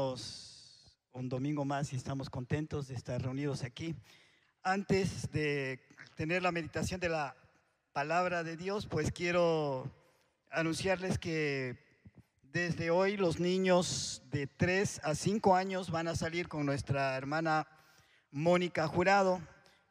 Estamos 0.00 0.96
un 1.12 1.28
domingo 1.28 1.66
más 1.66 1.92
y 1.92 1.96
estamos 1.96 2.30
contentos 2.30 2.88
de 2.88 2.94
estar 2.94 3.20
reunidos 3.20 3.62
aquí. 3.64 3.94
Antes 4.62 5.30
de 5.30 5.78
tener 6.14 6.42
la 6.42 6.52
meditación 6.52 7.00
de 7.00 7.10
la 7.10 7.36
palabra 7.92 8.42
de 8.42 8.56
Dios, 8.56 8.86
pues 8.86 9.12
quiero 9.12 9.92
anunciarles 10.50 11.18
que 11.18 11.76
desde 12.40 12.90
hoy 12.90 13.18
los 13.18 13.40
niños 13.40 14.22
de 14.30 14.46
3 14.46 15.02
a 15.04 15.14
5 15.14 15.54
años 15.54 15.90
van 15.90 16.08
a 16.08 16.16
salir 16.16 16.48
con 16.48 16.64
nuestra 16.64 17.14
hermana 17.14 17.68
Mónica 18.30 18.88
Jurado. 18.88 19.38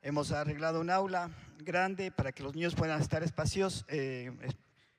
Hemos 0.01 0.31
arreglado 0.31 0.81
un 0.81 0.89
aula 0.89 1.29
grande 1.59 2.09
para 2.09 2.31
que 2.31 2.41
los 2.41 2.55
niños 2.55 2.73
puedan 2.73 2.99
estar 2.99 3.21
espacios, 3.21 3.85
eh, 3.89 4.31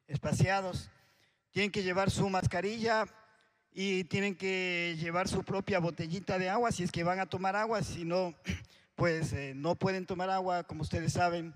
espaciados. 0.06 0.88
Tienen 1.50 1.72
que 1.72 1.82
llevar 1.82 2.12
su 2.12 2.30
mascarilla 2.30 3.06
y 3.72 4.04
tienen 4.04 4.34
que 4.34 4.96
llevar 4.98 5.28
su 5.28 5.44
propia 5.44 5.78
botellita 5.78 6.38
de 6.38 6.48
agua 6.48 6.72
si 6.72 6.82
es 6.82 6.90
que 6.90 7.04
van 7.04 7.20
a 7.20 7.26
tomar 7.26 7.56
agua, 7.56 7.82
si 7.82 8.04
no, 8.04 8.34
pues 8.96 9.32
eh, 9.32 9.52
no 9.54 9.74
pueden 9.76 10.06
tomar 10.06 10.30
agua, 10.30 10.64
como 10.64 10.82
ustedes 10.82 11.12
saben, 11.12 11.54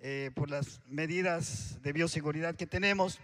eh, 0.00 0.30
por 0.34 0.50
las 0.50 0.80
medidas 0.86 1.80
de 1.82 1.92
bioseguridad 1.92 2.54
que 2.54 2.66
tenemos. 2.66 3.18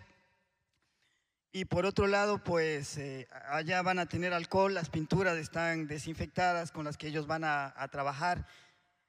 Y 1.55 1.67
por 1.67 1.85
otro 1.85 2.07
lado, 2.07 2.43
pues 2.43 2.97
eh, 2.97 3.29
allá 3.51 3.83
van 3.83 3.99
a 3.99 4.07
tener 4.07 4.33
alcohol, 4.33 4.73
las 4.73 4.89
pinturas 4.89 5.37
están 5.37 5.87
desinfectadas 5.87 6.73
con 6.73 6.87
las 6.87 6.97
que 6.97 7.09
ellos 7.09 7.27
van 7.27 7.45
a, 7.45 7.75
trabajar. 7.91 8.47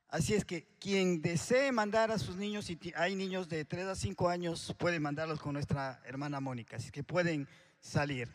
Así 0.09 0.34
es 0.34 0.44
que 0.44 0.67
quien 0.80 1.22
desee 1.22 1.72
mandar 1.72 2.11
a 2.11 2.20
sus 2.20 2.36
niños, 2.36 2.66
si 2.66 2.78
hay 2.95 3.16
niños 3.16 3.48
de 3.48 3.64
3 3.64 3.88
a 3.88 3.95
5 3.95 4.28
años, 4.28 4.76
puede 4.78 5.00
mandarlos 5.00 5.39
con 5.39 5.54
nuestra 5.54 6.02
hermana 6.06 6.42
Mónica, 6.42 6.76
así 6.76 6.92
que 6.92 7.02
pueden 7.02 7.48
salir. 7.80 8.30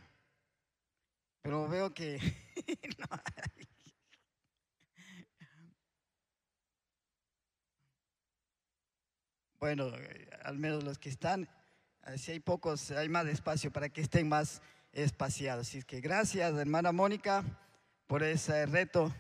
Pero 1.43 1.69
veo 1.69 1.93
que 1.95 2.19
no 2.99 3.07
Bueno, 9.59 9.91
al 10.45 10.57
menos 10.57 10.85
los 10.85 10.99
que 10.99 11.09
están, 11.09 11.49
si 12.17 12.31
hay 12.31 12.39
pocos, 12.39 12.93
hay 12.93 13.09
más 13.09 13.27
espacio 13.27 13.73
para 13.73 13.89
que 13.89 14.01
estén 14.01 14.29
más 14.29 14.63
espaciados. 14.93 15.67
Así 15.67 15.83
que 15.83 16.01
gracias, 16.01 16.55
hermana 16.55 16.93
Mónica, 16.93 17.45
por 18.07 18.23
ese 18.23 18.67
reto 18.67 19.13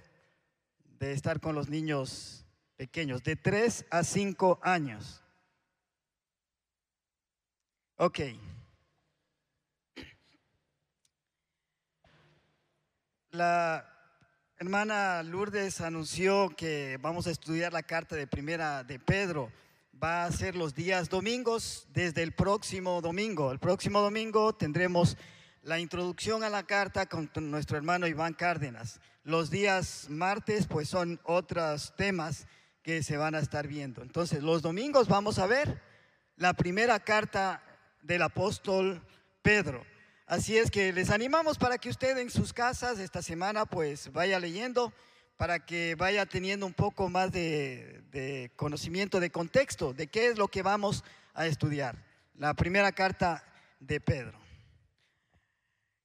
de 1.01 1.13
estar 1.13 1.41
con 1.41 1.57
los 1.57 1.69
niños 1.69 2.47
pequeños, 2.77 3.25
de 3.25 3.35
3 3.35 3.87
a 3.91 4.05
5 4.05 4.61
años. 4.63 5.23
Ok. 7.97 8.21
La 13.39 13.89
hermana 14.59 15.23
Lourdes 15.23 15.81
anunció 15.81 16.49
que 16.57 16.99
vamos 17.01 17.29
a 17.29 17.31
estudiar 17.31 17.73
la 17.73 17.85
carta 17.85 18.17
de 18.17 18.27
primera 18.27 18.83
de 18.83 18.99
Pedro. 18.99 19.53
Va 19.95 20.25
a 20.25 20.33
ser 20.33 20.57
los 20.57 20.75
días 20.75 21.09
domingos 21.09 21.87
desde 21.93 22.25
el 22.25 22.33
próximo 22.33 23.01
domingo. 23.01 23.53
El 23.53 23.61
próximo 23.61 24.01
domingo 24.01 24.57
tendremos 24.57 25.17
la 25.63 25.79
introducción 25.79 26.43
a 26.43 26.49
la 26.49 26.65
carta 26.65 27.07
con 27.07 27.31
nuestro 27.49 27.77
hermano 27.77 28.09
Iván 28.09 28.35
Cárdenas. 28.35 29.01
Los 29.23 29.51
días 29.51 30.09
martes 30.11 30.67
pues 30.67 30.89
son 30.89 31.21
otros 31.23 31.95
temas 31.95 32.49
que 32.83 33.05
se 33.05 33.17
van 33.19 33.37
a 33.37 33.39
estar 33.39 33.69
viendo. 33.69 34.03
Entonces, 34.03 34.43
los 34.43 34.63
domingos 34.63 35.07
vamos 35.07 35.39
a 35.39 35.47
ver 35.47 35.81
la 36.35 36.55
primera 36.55 36.99
carta 36.99 37.63
del 38.03 38.23
apóstol 38.23 39.01
Pedro. 39.43 39.85
Así 40.29 40.59
es 40.59 40.71
que 40.71 40.93
les 40.93 41.09
animamos 41.09 41.57
para 41.57 41.79
que 41.79 41.89
usted 41.89 42.19
en 42.19 42.29
sus 42.29 42.53
casas 42.53 42.99
esta 42.99 43.23
semana 43.23 43.65
pues 43.65 44.13
vaya 44.13 44.39
leyendo, 44.39 44.93
para 45.39 45.65
que 45.65 45.95
vaya 45.95 46.27
teniendo 46.27 46.67
un 46.67 46.75
poco 46.75 47.09
más 47.09 47.33
de, 47.33 48.53
conocimiento 48.55 49.21
de 49.21 49.31
contexto, 49.31 49.95
de 49.95 50.09
qué 50.09 50.27
es 50.27 50.37
lo 50.37 50.49
que 50.49 50.61
vamos 50.61 51.03
a 51.33 51.47
estudiar. 51.47 51.97
La 52.35 52.53
primera 52.53 52.93
carta 52.93 53.43
de 53.81 54.03
Pedro. 54.03 54.39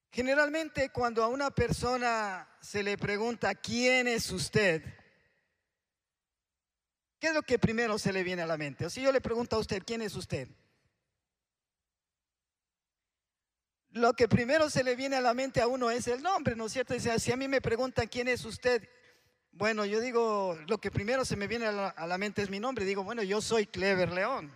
Generalmente 0.10 0.88
cuando 0.88 1.22
a 1.22 1.28
una 1.28 1.52
persona 1.52 2.48
se 2.62 2.82
le 2.82 2.98
pregunta 2.98 3.54
quién 3.56 4.08
es 4.08 4.32
usted, 4.32 4.86
¿qué 7.20 7.28
es 7.28 7.34
lo 7.34 7.44
que 7.44 7.60
primero 7.60 8.00
se 8.00 8.14
le 8.14 8.24
viene 8.24 8.44
a 8.44 8.48
la 8.48 8.56
mente? 8.56 8.86
O 8.86 8.90
si 8.90 9.02
yo 9.02 9.12
le 9.12 9.20
pregunto 9.20 9.58
a 9.58 9.60
usted, 9.60 9.84
¿quién 9.86 10.02
es 10.02 10.16
usted? 10.16 10.48
Lo 13.94 14.14
que 14.14 14.28
primero 14.28 14.70
se 14.70 14.84
le 14.84 14.96
viene 14.96 15.16
a 15.16 15.22
la 15.22 15.34
mente 15.34 15.62
a 15.62 15.68
uno 15.68 15.92
es 15.92 16.08
el 16.08 16.22
nombre, 16.24 16.56
¿no 16.56 16.66
es 16.66 16.74
cierto? 16.74 16.94
Dice, 16.96 17.18
si 17.20 17.32
a 17.32 17.38
mí 17.38 17.48
me 17.48 17.62
preguntan 17.62 18.08
quién 18.08 18.28
es 18.28 18.44
usted, 18.44 18.88
bueno, 19.52 19.86
yo 19.86 20.02
digo, 20.02 20.58
lo 20.68 20.80
que 20.80 20.90
primero 20.90 21.24
se 21.26 21.36
me 21.36 21.48
viene 21.48 21.68
a 21.68 22.08
la, 22.08 22.18
mente 22.18 22.42
es 22.42 22.50
mi 22.50 22.60
nombre. 22.60 22.86
Digo, 22.86 23.04
bueno, 23.04 23.22
yo 23.22 23.40
soy 23.40 23.68
Clever 23.68 24.12
León. 24.12 24.52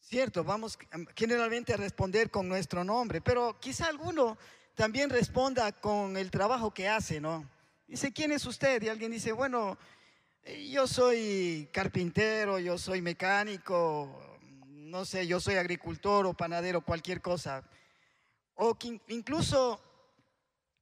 Cierto, 0.00 0.42
vamos 0.42 0.78
generalmente 1.14 1.74
a 1.74 1.76
responder 1.76 2.30
con 2.30 2.48
nuestro 2.48 2.82
nombre, 2.82 3.20
pero 3.20 3.60
quizá 3.60 3.88
alguno 3.88 4.38
también 4.74 5.10
responda 5.10 5.70
con 5.72 6.16
el 6.16 6.30
trabajo 6.30 6.72
que 6.72 6.88
hace, 6.88 7.20
¿no? 7.20 7.46
Dice, 7.86 8.10
¿quién 8.10 8.32
es 8.32 8.46
usted? 8.46 8.82
Y 8.82 8.88
alguien 8.88 9.10
dice, 9.10 9.32
bueno, 9.32 9.76
eh, 10.44 10.70
yo 10.70 10.86
soy 10.86 11.68
carpintero, 11.70 12.58
yo 12.58 12.78
soy 12.78 13.02
mecánico, 13.02 14.38
no 14.66 15.04
sé, 15.04 15.26
yo 15.26 15.40
soy 15.40 15.56
agricultor 15.56 16.24
o 16.24 16.32
panadero, 16.32 16.80
cualquier 16.80 17.20
cosa. 17.20 17.68
O 18.60 18.74
que 18.74 19.00
incluso 19.06 19.80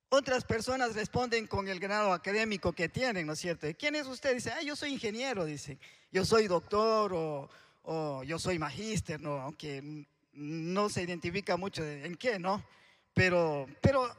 otras 0.09 0.45
personas 0.45 0.95
responden 0.95 1.47
con 1.47 1.69
el 1.69 1.79
grado 1.79 2.15
académico 2.15 2.73
que 2.73 2.89
tienen, 2.89 3.27
¿no 3.27 3.35
es 3.35 3.39
cierto? 3.39 3.67
¿Quién 3.79 3.97
es 3.97 4.07
usted? 4.07 4.33
Dice, 4.33 4.51
ah, 4.51 4.63
yo 4.63 4.75
soy 4.75 4.95
ingeniero, 4.95 5.45
dice. 5.45 5.79
Yo 6.11 6.25
soy 6.25 6.47
doctor 6.47 7.13
o, 7.83 8.23
yo 8.25 8.39
soy 8.39 8.59
magíster, 8.59 9.21
¿no? 9.21 9.43
Aunque 9.43 10.07
no 10.33 10.89
se 10.89 11.03
identifica 11.03 11.59
mucho 11.59 11.85
en 11.85 12.17
qué, 12.17 12.39
¿no? 12.39 12.65
Pero, 13.13 13.67
pero 13.83 14.11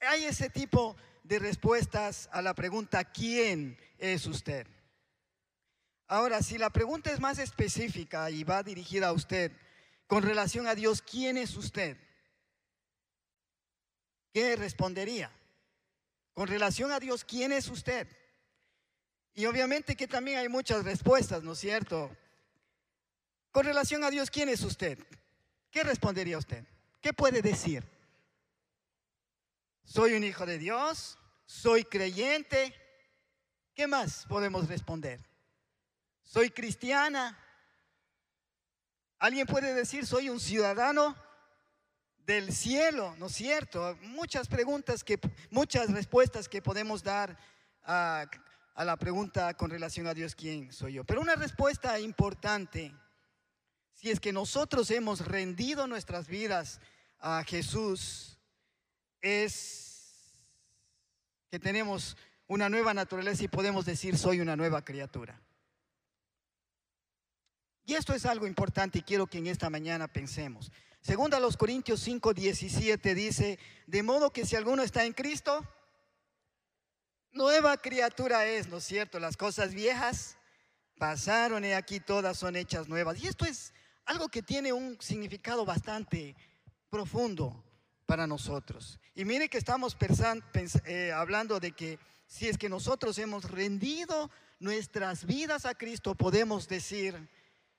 hay 0.00 0.24
ese 0.24 0.50
tipo 0.50 0.94
de 1.22 1.38
respuestas 1.38 2.28
a 2.32 2.42
la 2.42 2.54
pregunta, 2.54 3.02
¿quién 3.04 3.78
es 3.96 4.26
usted? 4.26 4.66
Ahora, 6.06 6.42
si 6.42 6.58
la 6.58 6.68
pregunta 6.68 7.10
es 7.10 7.18
más 7.18 7.38
específica 7.38 8.30
y 8.30 8.44
va 8.44 8.62
dirigida 8.62 9.08
a 9.08 9.12
usted 9.12 9.52
con 10.06 10.22
relación 10.22 10.66
a 10.66 10.74
Dios, 10.74 11.00
¿quién 11.00 11.38
es 11.38 11.56
usted? 11.56 11.96
¿Qué 14.34 14.56
respondería? 14.56 15.30
Con 16.34 16.48
relación 16.48 16.90
a 16.90 16.98
Dios, 16.98 17.24
¿quién 17.24 17.52
es 17.52 17.68
usted? 17.68 18.08
Y 19.32 19.46
obviamente 19.46 19.94
que 19.94 20.08
también 20.08 20.38
hay 20.38 20.48
muchas 20.48 20.84
respuestas, 20.84 21.44
¿no 21.44 21.52
es 21.52 21.60
cierto? 21.60 22.14
Con 23.52 23.64
relación 23.64 24.02
a 24.02 24.10
Dios, 24.10 24.30
¿quién 24.30 24.48
es 24.48 24.62
usted? 24.62 24.98
¿Qué 25.70 25.84
respondería 25.84 26.36
usted? 26.36 26.64
¿Qué 27.00 27.12
puede 27.12 27.42
decir? 27.42 27.84
¿Soy 29.84 30.14
un 30.14 30.24
hijo 30.24 30.44
de 30.44 30.58
Dios? 30.58 31.16
¿Soy 31.46 31.84
creyente? 31.84 32.74
¿Qué 33.72 33.86
más 33.86 34.26
podemos 34.26 34.66
responder? 34.66 35.20
¿Soy 36.24 36.50
cristiana? 36.50 37.38
¿Alguien 39.20 39.46
puede 39.46 39.74
decir, 39.74 40.06
soy 40.06 40.28
un 40.28 40.40
ciudadano 40.40 41.23
del 42.26 42.52
cielo, 42.52 43.14
¿no 43.18 43.26
es 43.26 43.32
cierto? 43.32 43.96
Muchas 44.02 44.48
preguntas 44.48 45.04
que, 45.04 45.18
muchas 45.50 45.90
respuestas 45.90 46.48
que 46.48 46.62
podemos 46.62 47.02
dar 47.02 47.38
a, 47.82 48.26
a, 48.74 48.84
la 48.84 48.96
pregunta 48.96 49.54
con 49.54 49.70
relación 49.70 50.06
a 50.06 50.14
Dios, 50.14 50.34
¿quién 50.34 50.72
soy 50.72 50.94
yo? 50.94 51.04
Pero 51.04 51.20
una 51.20 51.34
respuesta 51.34 51.98
importante, 52.00 52.94
si 53.92 54.10
es 54.10 54.20
que 54.20 54.32
nosotros 54.32 54.90
hemos 54.90 55.26
rendido 55.26 55.86
nuestras 55.86 56.28
vidas 56.28 56.80
a 57.18 57.44
Jesús, 57.44 58.38
es 59.20 59.94
que 61.50 61.58
tenemos 61.58 62.16
una 62.46 62.68
nueva 62.68 62.94
naturaleza 62.94 63.44
y 63.44 63.48
podemos 63.48 63.84
decir, 63.84 64.18
soy 64.18 64.40
una 64.40 64.56
nueva 64.56 64.84
criatura. 64.84 65.40
Y 67.86 67.94
esto 67.94 68.14
es 68.14 68.24
algo 68.24 68.46
importante 68.46 68.98
y 68.98 69.02
quiero 69.02 69.26
que 69.26 69.38
en 69.38 69.46
esta 69.46 69.68
mañana 69.68 70.08
pensemos. 70.08 70.72
Segunda 71.04 71.36
a 71.36 71.40
los 71.40 71.58
Corintios 71.58 72.00
5, 72.00 72.32
17 72.32 73.14
dice, 73.14 73.58
de 73.86 74.02
modo 74.02 74.30
que 74.30 74.46
si 74.46 74.56
alguno 74.56 74.82
está 74.82 75.04
en 75.04 75.12
Cristo, 75.12 75.62
nueva 77.30 77.76
criatura 77.76 78.46
es, 78.46 78.68
¿no 78.68 78.78
es 78.78 78.84
cierto? 78.84 79.20
Las 79.20 79.36
cosas 79.36 79.74
viejas 79.74 80.38
pasaron 80.96 81.62
y 81.66 81.72
aquí 81.72 82.00
todas 82.00 82.38
son 82.38 82.56
hechas 82.56 82.88
nuevas. 82.88 83.22
Y 83.22 83.26
esto 83.26 83.44
es 83.44 83.74
algo 84.06 84.30
que 84.30 84.42
tiene 84.42 84.72
un 84.72 84.96
significado 84.98 85.66
bastante 85.66 86.34
profundo 86.88 87.62
para 88.06 88.26
nosotros. 88.26 88.98
Y 89.14 89.26
mire 89.26 89.50
que 89.50 89.58
estamos 89.58 89.94
eh, 90.86 91.12
hablando 91.12 91.60
de 91.60 91.72
que 91.72 91.98
si 92.26 92.48
es 92.48 92.56
que 92.56 92.70
nosotros 92.70 93.18
hemos 93.18 93.50
rendido 93.50 94.30
nuestras 94.58 95.26
vidas 95.26 95.66
a 95.66 95.74
Cristo, 95.74 96.14
podemos 96.14 96.66
decir 96.66 97.28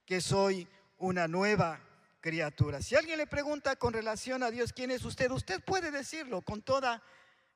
que 0.06 0.22
soy 0.22 0.68
una 1.00 1.28
nueva 1.28 1.82
criatura. 2.26 2.82
Si 2.82 2.96
alguien 2.96 3.20
le 3.20 3.28
pregunta 3.28 3.76
con 3.76 3.94
relación 3.94 4.42
a 4.42 4.50
Dios 4.50 4.74
quién 4.74 4.90
es 4.90 5.06
usted, 5.06 5.30
usted 5.30 5.64
puede 5.64 5.92
decirlo 5.92 6.42
con 6.42 6.64
toda 6.64 7.04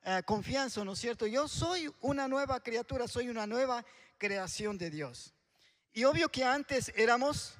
eh, 0.04 0.22
confianza, 0.24 0.84
¿no 0.84 0.92
es 0.92 1.00
cierto? 1.00 1.26
Yo 1.26 1.48
soy 1.48 1.92
una 2.02 2.28
nueva 2.28 2.60
criatura, 2.60 3.08
soy 3.08 3.30
una 3.30 3.48
nueva 3.48 3.84
creación 4.16 4.78
de 4.78 4.90
Dios. 4.90 5.34
Y 5.92 6.04
obvio 6.04 6.28
que 6.28 6.44
antes 6.44 6.92
éramos 6.94 7.54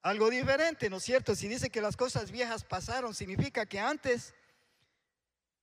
algo 0.00 0.30
diferente, 0.30 0.88
¿no 0.88 0.96
es 0.96 1.02
cierto? 1.02 1.34
Si 1.34 1.48
dice 1.48 1.68
que 1.68 1.82
las 1.82 1.98
cosas 1.98 2.30
viejas 2.30 2.64
pasaron, 2.64 3.14
significa 3.14 3.66
que 3.66 3.78
antes 3.78 4.32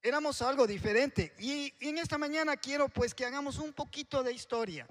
éramos 0.03 0.43
algo 0.43 0.67
diferente. 0.67 1.33
Y, 1.39 1.73
en 1.79 1.97
esta 1.97 2.19
mañana 2.19 2.57
quiero 2.57 2.89
pues 2.89 3.15
que 3.15 3.25
hagamos 3.25 3.57
un 3.57 3.73
poquito 3.73 4.21
de 4.21 4.33
historia. 4.33 4.85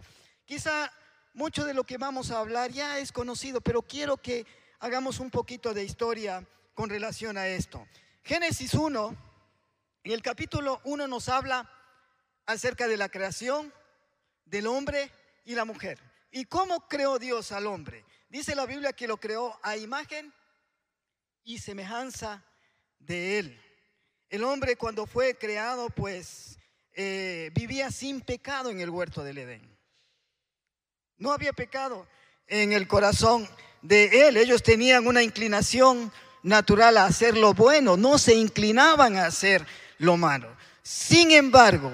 Quizá 0.45 0.93
mucho 1.35 1.65
de 1.65 1.73
lo 1.73 1.85
que 1.85 1.99
vamos 1.99 2.33
a 2.33 2.41
hablar 2.41 2.73
ya 2.73 2.99
es 2.99 3.13
conocido, 3.13 3.61
pero 3.61 3.81
quiero 3.81 4.17
que 4.17 4.45
hagamos 4.85 5.19
un 5.19 5.31
poquito 5.31 5.73
de 5.73 5.83
historia 5.83 6.47
con 6.75 6.91
relación 6.91 7.39
a 7.39 7.49
esto. 7.49 7.89
Génesis 8.23 8.75
1, 8.75 9.17
en 10.03 10.13
el 10.13 10.21
capítulo 10.21 10.83
1 10.85 11.09
nos 11.09 11.31
habla 11.31 11.71
acerca 12.45 12.87
de 12.87 12.99
la 12.99 13.09
creación 13.09 13.73
del 14.45 14.67
hombre 14.67 15.11
y 15.47 15.55
la 15.55 15.65
mujer. 15.65 15.99
¿Y 16.31 16.45
cómo 16.45 16.87
creó 16.87 17.19
Dios 17.19 17.51
al 17.53 17.67
hombre? 17.67 18.05
Dice 18.29 18.55
la 18.55 18.67
Biblia 18.67 18.93
que 18.93 19.09
lo 19.09 19.17
creó 19.17 19.59
a 19.63 19.79
imagen 19.79 20.35
y 21.45 21.61
semejanza 21.61 22.45
de 22.99 23.39
él. 23.39 23.63
El 24.29 24.45
hombre 24.45 24.77
cuando 24.77 25.07
fue 25.07 25.39
creado, 25.39 25.89
pues 25.89 26.59
eh, 26.93 27.51
vivía 27.55 27.91
sin 27.91 28.21
pecado 28.21 28.69
en 28.69 28.81
el 28.81 28.91
huerto 28.91 29.25
del 29.25 29.39
Edén. 29.39 29.79
No 31.17 31.33
había 31.33 31.55
pecado 31.55 32.07
en 32.47 32.75
el 32.75 32.87
corazón 32.87 33.49
de 33.85 34.27
él. 34.27 34.37
Ellos 34.37 34.63
tenían 34.63 35.07
una 35.07 35.23
inclinación 35.23 36.11
natural 36.43 36.99
a 36.99 37.05
hacer 37.05 37.37
lo 37.37 37.55
bueno, 37.55 37.97
no 37.97 38.19
se 38.19 38.35
inclinaban 38.35 39.17
a 39.17 39.27
hacer 39.27 39.65
lo 39.99 40.17
malo. 40.17 40.55
Sin 40.83 41.31
embargo, 41.31 41.93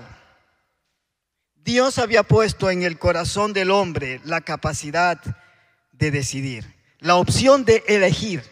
Dios 1.56 1.98
había 1.98 2.22
puesto 2.22 2.70
en 2.70 2.82
el 2.82 2.98
corazón 2.98 3.52
del 3.52 3.70
hombre 3.70 4.20
la 4.24 4.40
capacidad 4.40 5.20
de 5.92 6.10
decidir, 6.10 6.74
la 7.00 7.16
opción 7.16 7.64
de 7.64 7.84
elegir. 7.86 8.42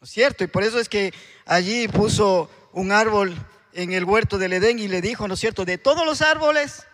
¿No 0.00 0.04
es 0.04 0.10
cierto? 0.10 0.44
Y 0.44 0.48
por 0.48 0.62
eso 0.62 0.78
es 0.78 0.88
que 0.88 1.12
allí 1.46 1.88
puso 1.88 2.50
un 2.72 2.92
árbol 2.92 3.34
en 3.72 3.92
el 3.92 4.04
huerto 4.04 4.38
del 4.38 4.52
Edén 4.52 4.78
y 4.78 4.88
le 4.88 5.00
dijo, 5.00 5.26
¿no 5.26 5.34
es 5.34 5.40
cierto? 5.40 5.64
De 5.64 5.78
todos 5.78 6.04
los 6.04 6.22
árboles 6.22 6.86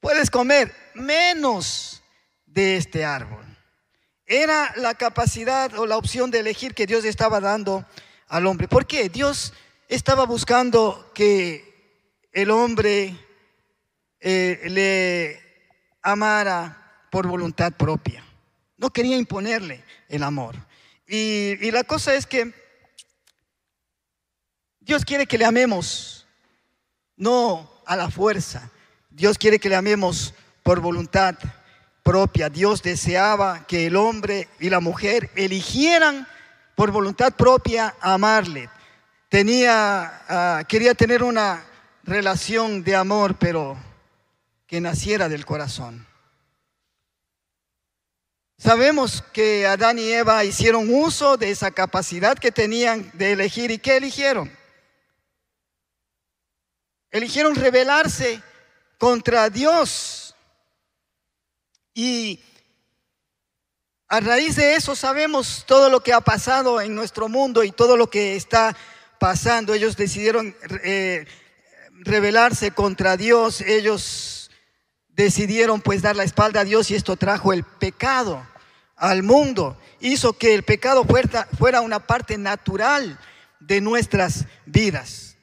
puedes 0.00 0.30
comer, 0.30 0.74
menos 0.94 2.02
de 2.46 2.76
este 2.76 3.04
árbol. 3.04 3.47
Era 4.30 4.74
la 4.76 4.94
capacidad 4.94 5.72
o 5.78 5.86
la 5.86 5.96
opción 5.96 6.30
de 6.30 6.40
elegir 6.40 6.74
que 6.74 6.84
Dios 6.84 7.06
estaba 7.06 7.40
dando 7.40 7.86
al 8.28 8.46
hombre. 8.46 8.68
¿Por 8.68 8.86
qué? 8.86 9.08
Dios 9.08 9.54
estaba 9.88 10.26
buscando 10.26 11.10
que 11.14 11.96
el 12.32 12.50
hombre 12.50 13.16
eh, 14.20 14.60
le 14.66 15.40
amara 16.02 17.06
por 17.10 17.26
voluntad 17.26 17.72
propia. 17.72 18.22
No 18.76 18.90
quería 18.90 19.16
imponerle 19.16 19.82
el 20.10 20.22
amor. 20.22 20.56
y 21.06 21.70
la 21.70 21.84
cosa 21.84 22.14
es 22.14 22.26
que 22.26 22.52
Dios 24.78 25.06
quiere 25.06 25.26
que 25.26 25.38
le 25.38 25.46
amemos, 25.46 26.26
no 27.16 27.82
a 27.86 27.96
la 27.96 28.10
fuerza. 28.10 28.70
Dios 29.08 29.38
quiere 29.38 29.58
que 29.58 29.70
le 29.70 29.76
amemos 29.76 30.34
por 30.62 30.80
voluntad 30.80 31.38
propia. 32.08 32.48
Dios 32.48 32.82
deseaba 32.82 33.66
que 33.66 33.84
el 33.84 33.94
hombre 33.94 34.48
y 34.60 34.70
la 34.70 34.80
mujer 34.80 35.30
eligieran 35.36 36.26
por 36.74 36.90
voluntad 36.90 37.34
propia 37.34 37.96
amarle. 38.00 38.70
Tenía, 39.28 40.22
ah, 40.26 40.64
quería 40.66 40.94
tener 40.94 41.22
una 41.22 41.62
relación 42.04 42.82
de 42.82 42.96
amor, 42.96 43.36
pero 43.38 43.76
que 44.66 44.80
naciera 44.80 45.28
del 45.28 45.44
corazón. 45.44 46.06
Sabemos 48.56 49.22
que 49.34 49.66
Adán 49.66 49.98
y 49.98 50.10
Eva 50.10 50.46
hicieron 50.46 50.88
uso 50.88 51.36
de 51.36 51.50
esa 51.50 51.72
capacidad 51.72 52.38
que 52.38 52.50
tenían 52.50 53.10
de 53.12 53.32
elegir. 53.32 53.70
¿Y 53.70 53.76
qué 53.76 53.98
eligieron? 53.98 54.50
Eligieron 57.10 57.54
rebelarse 57.54 58.42
contra 58.96 59.50
Dios. 59.50 60.27
Y 61.98 62.38
a 64.06 64.20
raíz 64.20 64.54
de 64.54 64.76
eso 64.76 64.94
sabemos 64.94 65.64
todo 65.66 65.90
lo 65.90 66.00
que 66.00 66.12
ha 66.12 66.20
pasado 66.20 66.80
en 66.80 66.94
nuestro 66.94 67.28
mundo 67.28 67.64
y 67.64 67.72
todo 67.72 67.96
lo 67.96 68.08
que 68.08 68.36
está 68.36 68.76
pasando. 69.18 69.74
Ellos 69.74 69.96
decidieron 69.96 70.54
eh, 70.84 71.26
rebelarse 72.04 72.70
contra 72.70 73.16
Dios. 73.16 73.62
Ellos 73.62 74.48
decidieron 75.08 75.80
pues 75.80 76.00
dar 76.00 76.14
la 76.14 76.22
espalda 76.22 76.60
a 76.60 76.64
Dios 76.64 76.88
y 76.92 76.94
esto 76.94 77.16
trajo 77.16 77.52
el 77.52 77.64
pecado 77.64 78.46
al 78.94 79.24
mundo. 79.24 79.76
Hizo 79.98 80.34
que 80.34 80.54
el 80.54 80.62
pecado 80.62 81.02
fuera, 81.02 81.48
fuera 81.58 81.80
una 81.80 82.06
parte 82.06 82.38
natural 82.38 83.18
de 83.58 83.80
nuestras 83.80 84.46
vidas. 84.66 85.36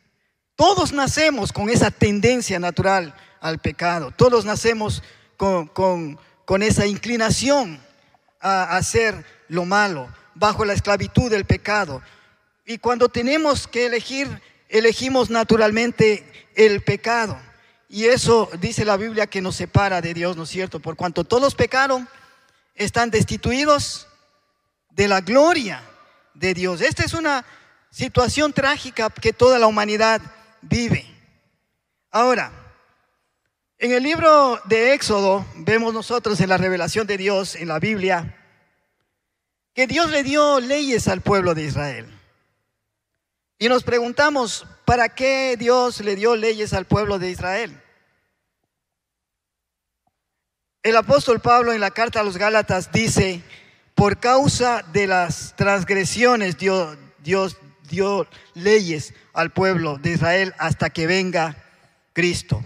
Todos 0.55 0.93
nacemos 0.93 1.51
con 1.51 1.69
esa 1.69 1.91
tendencia 1.91 2.59
natural 2.59 3.13
al 3.41 3.59
pecado. 3.59 4.11
Todos 4.15 4.45
nacemos 4.45 5.03
con, 5.35 6.17
esa 6.63 6.85
inclinación 6.85 7.81
a 8.39 8.77
hacer 8.77 9.25
lo 9.47 9.65
malo, 9.65 10.07
bajo 10.35 10.65
la 10.65 10.73
esclavitud 10.73 11.29
del 11.29 11.45
pecado. 11.45 12.01
Y 12.65 12.77
cuando 12.77 13.09
tenemos 13.09 13.67
que 13.67 13.87
elegir, 13.87 14.41
elegimos 14.69 15.29
naturalmente 15.29 16.49
el 16.55 16.81
pecado. 16.81 17.39
Y 17.89 18.05
eso 18.05 18.49
dice 18.59 18.85
la 18.85 18.97
Biblia 18.97 19.27
que 19.27 19.41
nos 19.41 19.55
separa 19.55 20.01
de 20.01 20.13
Dios, 20.13 20.35
¿no 20.35 20.43
es 20.43 20.49
cierto? 20.49 20.79
Por 20.79 20.95
cuanto 20.95 21.23
todos 21.23 21.55
pecaron, 21.55 22.07
están 22.73 23.09
destituidos 23.09 24.07
de 24.89 25.07
la 25.07 25.21
gloria 25.21 25.81
de 26.33 26.53
Dios. 26.53 26.81
Esta 26.81 27.03
es 27.03 27.13
una 27.13 27.45
situación 27.89 28.53
trágica 28.53 29.09
que 29.09 29.33
toda 29.33 29.59
la 29.59 29.67
humanidad 29.67 30.21
vive. 30.61 31.05
Ahora, 32.11 32.51
en 33.77 33.91
el 33.91 34.03
libro 34.03 34.59
de 34.65 34.93
Éxodo 34.93 35.45
vemos 35.55 35.93
nosotros 35.93 36.39
en 36.41 36.49
la 36.49 36.57
revelación 36.57 37.07
de 37.07 37.17
Dios 37.17 37.55
en 37.55 37.67
la 37.67 37.79
Biblia 37.79 38.35
que 39.73 39.87
Dios 39.87 40.09
le 40.09 40.23
dio 40.23 40.61
leyes 40.61 41.07
al 41.09 41.21
pueblo 41.21 41.53
de 41.53 41.63
Israel. 41.63 42.07
Y 43.59 43.67
nos 43.67 43.83
preguntamos, 43.83 44.65
¿para 44.85 45.09
qué 45.09 45.55
Dios 45.57 45.99
le 45.99 46.15
dio 46.15 46.35
leyes 46.35 46.73
al 46.73 46.85
pueblo 46.85 47.19
de 47.19 47.29
Israel? 47.29 47.81
El 50.81 50.95
apóstol 50.95 51.41
Pablo 51.41 51.73
en 51.73 51.81
la 51.81 51.91
carta 51.91 52.21
a 52.21 52.23
los 52.23 52.37
Gálatas 52.37 52.91
dice, 52.91 53.43
por 53.95 54.19
causa 54.19 54.83
de 54.93 55.07
las 55.07 55.55
transgresiones 55.57 56.57
Dios, 56.57 56.97
dio 57.89 58.27
leyes 58.53 59.13
al 59.33 59.51
pueblo 59.51 59.97
de 59.97 60.11
Israel 60.11 60.53
hasta 60.57 60.89
que 60.89 61.07
venga 61.07 61.57
Cristo. 62.13 62.63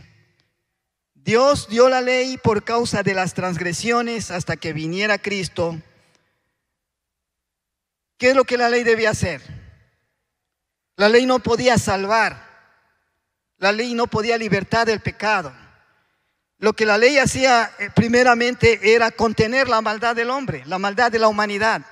Dios 1.29 1.67
dio 1.69 1.89
la 1.89 2.01
ley 2.01 2.37
por 2.37 2.63
causa 2.63 3.03
de 3.03 3.13
las 3.13 3.35
transgresiones 3.35 4.31
hasta 4.31 4.57
que 4.57 4.73
viniera 4.73 5.19
Cristo. 5.19 5.79
¿Qué 8.17 8.31
es 8.31 8.35
lo 8.35 8.45
que 8.45 8.57
la 8.57 8.67
ley 8.67 8.81
debía 8.81 9.11
hacer? 9.11 9.39
La 10.95 11.07
ley 11.07 11.27
no 11.27 11.37
podía 11.37 11.77
salvar. 11.77 12.43
La 13.59 13.71
ley 13.71 13.93
no 13.93 14.07
podía 14.07 14.39
libertar 14.39 14.87
del 14.87 15.01
pecado. 15.01 15.53
Lo 16.57 16.73
que 16.73 16.87
la 16.87 16.97
ley 16.97 17.19
hacía 17.19 17.73
eh, 17.77 17.91
primeramente 17.93 18.95
era 18.95 19.11
contener 19.11 19.69
la 19.69 19.81
maldad 19.81 20.15
del 20.15 20.31
hombre, 20.31 20.63
la 20.65 20.79
maldad 20.79 21.11
de 21.11 21.19
la 21.19 21.27
humanidad. 21.27 21.83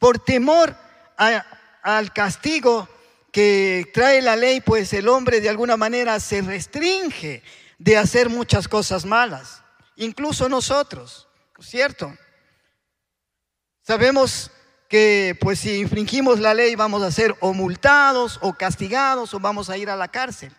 Por 0.00 0.18
temor 0.18 0.74
al 1.16 2.12
castigo 2.12 2.88
que 3.30 3.88
trae 3.94 4.20
la 4.20 4.34
ley, 4.34 4.60
pues 4.62 4.92
el 4.94 5.06
hombre 5.06 5.40
de 5.40 5.48
alguna 5.48 5.76
manera 5.76 6.18
se 6.18 6.42
restringe 6.42 7.44
de 7.78 7.96
hacer 7.96 8.28
muchas 8.28 8.68
cosas 8.68 9.04
malas, 9.04 9.62
incluso 9.96 10.48
nosotros, 10.48 11.28
¿cierto? 11.60 12.12
Sabemos 13.82 14.50
que 14.88 15.36
pues 15.40 15.60
si 15.60 15.78
infringimos 15.78 16.40
la 16.40 16.54
ley 16.54 16.74
vamos 16.74 17.02
a 17.02 17.12
ser 17.12 17.36
o 17.40 17.52
multados 17.52 18.38
o 18.42 18.54
castigados 18.54 19.32
o 19.34 19.40
vamos 19.40 19.70
a 19.70 19.76
ir 19.76 19.90
a 19.90 19.96
la 19.96 20.08
cárcel. 20.08 20.52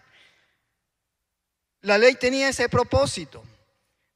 La 1.82 1.98
ley 1.98 2.16
tenía 2.16 2.50
ese 2.50 2.70
propósito, 2.70 3.44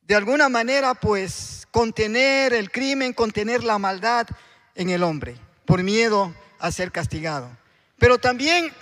de 0.01 0.15
alguna 0.15 0.49
manera 0.49 0.93
pues 0.93 1.67
contener 1.71 2.53
el 2.53 2.71
crimen, 2.71 3.13
contener 3.13 3.63
la 3.63 3.79
maldad 3.79 4.27
en 4.75 4.89
el 4.89 5.03
hombre, 5.03 5.37
por 5.65 5.81
miedo 5.83 6.33
a 6.59 6.71
ser 6.71 6.91
castigado. 6.91 7.49
Pero 7.97 8.17
también 8.17 8.73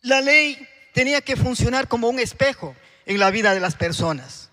la 0.00 0.20
ley 0.20 0.66
tenía 0.92 1.20
que 1.20 1.36
funcionar 1.36 1.88
como 1.88 2.08
un 2.08 2.18
espejo 2.18 2.74
en 3.10 3.18
la 3.18 3.32
vida 3.32 3.54
de 3.54 3.60
las 3.60 3.74
personas. 3.74 4.50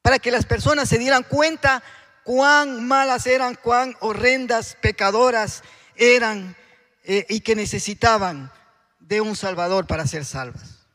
Para 0.00 0.18
que 0.18 0.30
las 0.30 0.46
personas 0.46 0.88
se 0.88 0.98
dieran 0.98 1.24
cuenta 1.24 1.82
cuán 2.24 2.88
malas 2.88 3.26
eran, 3.26 3.54
cuán 3.54 3.94
horrendas, 4.00 4.78
pecadoras 4.80 5.62
eran 5.94 6.56
eh, 7.04 7.26
y 7.28 7.40
que 7.40 7.54
necesitaban 7.54 8.50
de 8.98 9.20
un 9.20 9.36
Salvador 9.36 9.86
para 9.86 10.06
ser 10.06 10.24
salvas. 10.24 10.86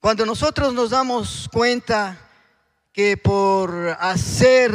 Cuando 0.00 0.24
nosotros 0.24 0.72
nos 0.72 0.88
damos 0.88 1.46
cuenta 1.52 2.16
que 2.90 3.18
por 3.18 3.98
hacer 4.00 4.72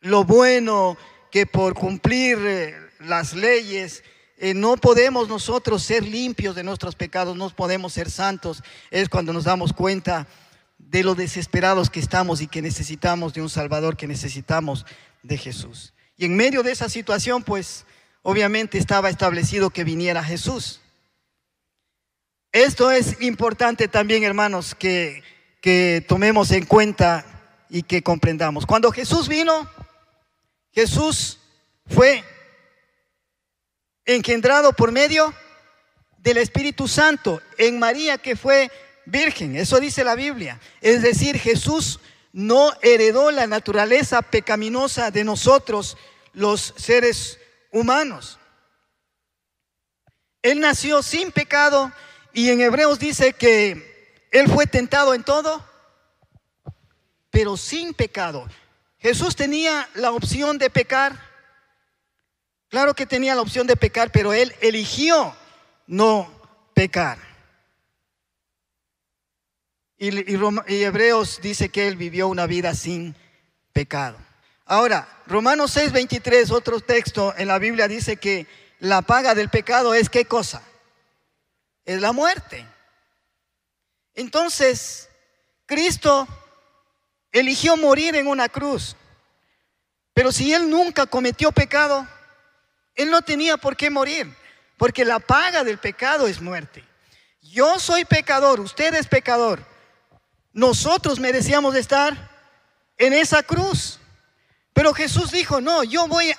lo 0.00 0.24
bueno, 0.24 0.96
que 1.30 1.44
por 1.44 1.74
cumplir 1.74 2.38
eh, 2.46 2.90
las 3.00 3.34
leyes, 3.34 4.04
eh, 4.42 4.54
no 4.54 4.78
podemos 4.78 5.28
nosotros 5.28 5.82
ser 5.82 6.02
limpios 6.02 6.54
de 6.54 6.62
nuestros 6.62 6.94
pecados, 6.94 7.36
no 7.36 7.50
podemos 7.50 7.92
ser 7.92 8.10
santos, 8.10 8.62
es 8.90 9.10
cuando 9.10 9.34
nos 9.34 9.44
damos 9.44 9.74
cuenta 9.74 10.26
de 10.78 11.04
lo 11.04 11.14
desesperados 11.14 11.90
que 11.90 12.00
estamos 12.00 12.40
y 12.40 12.46
que 12.46 12.62
necesitamos 12.62 13.34
de 13.34 13.42
un 13.42 13.50
Salvador, 13.50 13.98
que 13.98 14.06
necesitamos 14.06 14.86
de 15.22 15.36
Jesús. 15.36 15.92
Y 16.16 16.24
en 16.24 16.36
medio 16.36 16.62
de 16.62 16.72
esa 16.72 16.88
situación, 16.88 17.42
pues 17.42 17.84
obviamente 18.22 18.78
estaba 18.78 19.10
establecido 19.10 19.68
que 19.68 19.84
viniera 19.84 20.24
Jesús. 20.24 20.80
Esto 22.50 22.90
es 22.90 23.20
importante 23.20 23.88
también, 23.88 24.24
hermanos, 24.24 24.74
que, 24.74 25.22
que 25.60 26.02
tomemos 26.08 26.50
en 26.50 26.64
cuenta 26.64 27.26
y 27.68 27.82
que 27.82 28.02
comprendamos. 28.02 28.64
Cuando 28.64 28.90
Jesús 28.90 29.28
vino, 29.28 29.68
Jesús 30.72 31.40
fue 31.84 32.24
engendrado 34.10 34.72
por 34.72 34.92
medio 34.92 35.34
del 36.18 36.36
Espíritu 36.38 36.88
Santo 36.88 37.40
en 37.56 37.78
María 37.78 38.18
que 38.18 38.36
fue 38.36 38.70
virgen. 39.06 39.56
Eso 39.56 39.80
dice 39.80 40.04
la 40.04 40.14
Biblia. 40.14 40.60
Es 40.80 41.02
decir, 41.02 41.38
Jesús 41.38 42.00
no 42.32 42.72
heredó 42.82 43.30
la 43.30 43.46
naturaleza 43.46 44.22
pecaminosa 44.22 45.10
de 45.10 45.24
nosotros, 45.24 45.96
los 46.32 46.74
seres 46.76 47.38
humanos. 47.72 48.38
Él 50.42 50.60
nació 50.60 51.02
sin 51.02 51.32
pecado 51.32 51.92
y 52.32 52.50
en 52.50 52.60
Hebreos 52.60 52.98
dice 52.98 53.32
que 53.32 54.26
Él 54.30 54.48
fue 54.48 54.66
tentado 54.66 55.14
en 55.14 55.24
todo, 55.24 55.64
pero 57.30 57.56
sin 57.56 57.92
pecado. 57.94 58.48
Jesús 58.98 59.34
tenía 59.34 59.88
la 59.94 60.12
opción 60.12 60.58
de 60.58 60.70
pecar 60.70 61.29
Claro 62.70 62.94
que 62.94 63.04
tenía 63.04 63.34
la 63.34 63.42
opción 63.42 63.66
de 63.66 63.76
pecar, 63.76 64.12
pero 64.12 64.32
él 64.32 64.54
eligió 64.60 65.34
no 65.88 66.32
pecar. 66.72 67.18
Y, 69.98 70.08
Hebreos 70.82 71.40
dice 71.42 71.68
que 71.68 71.88
él 71.88 71.96
vivió 71.96 72.28
una 72.28 72.46
vida 72.46 72.74
sin 72.74 73.16
pecado. 73.72 74.16
Ahora, 74.64 75.08
Romanos 75.26 75.72
6, 75.72 75.90
23, 75.90 76.52
otro 76.52 76.80
texto 76.80 77.34
en 77.36 77.48
la 77.48 77.58
Biblia 77.58 77.88
dice 77.88 78.16
que 78.16 78.46
la 78.78 79.02
paga 79.02 79.34
del 79.34 79.48
pecado 79.48 79.92
es 79.92 80.08
qué 80.08 80.24
cosa? 80.24 80.62
Es 81.84 82.00
la 82.00 82.12
muerte. 82.12 82.64
Entonces, 84.14 85.08
Cristo 85.66 86.28
eligió 87.32 87.76
morir 87.76 88.14
en 88.14 88.28
una 88.28 88.48
cruz. 88.48 88.94
Pero 90.14 90.30
si 90.30 90.54
él 90.54 90.70
nunca 90.70 91.06
cometió 91.06 91.50
pecado, 91.50 92.06
él 92.94 93.10
no 93.10 93.22
tenía 93.22 93.56
por 93.56 93.76
qué 93.76 93.90
morir, 93.90 94.34
porque 94.76 95.04
la 95.04 95.18
paga 95.18 95.64
del 95.64 95.78
pecado 95.78 96.26
es 96.26 96.40
muerte. 96.40 96.84
Yo 97.42 97.78
soy 97.78 98.04
pecador, 98.04 98.60
usted 98.60 98.94
es 98.94 99.06
pecador. 99.06 99.64
Nosotros 100.52 101.18
merecíamos 101.18 101.74
estar 101.74 102.30
en 102.98 103.12
esa 103.12 103.42
cruz. 103.42 103.98
Pero 104.72 104.94
Jesús 104.94 105.30
dijo, 105.30 105.60
no, 105.60 105.84
yo 105.84 106.06
voy 106.06 106.32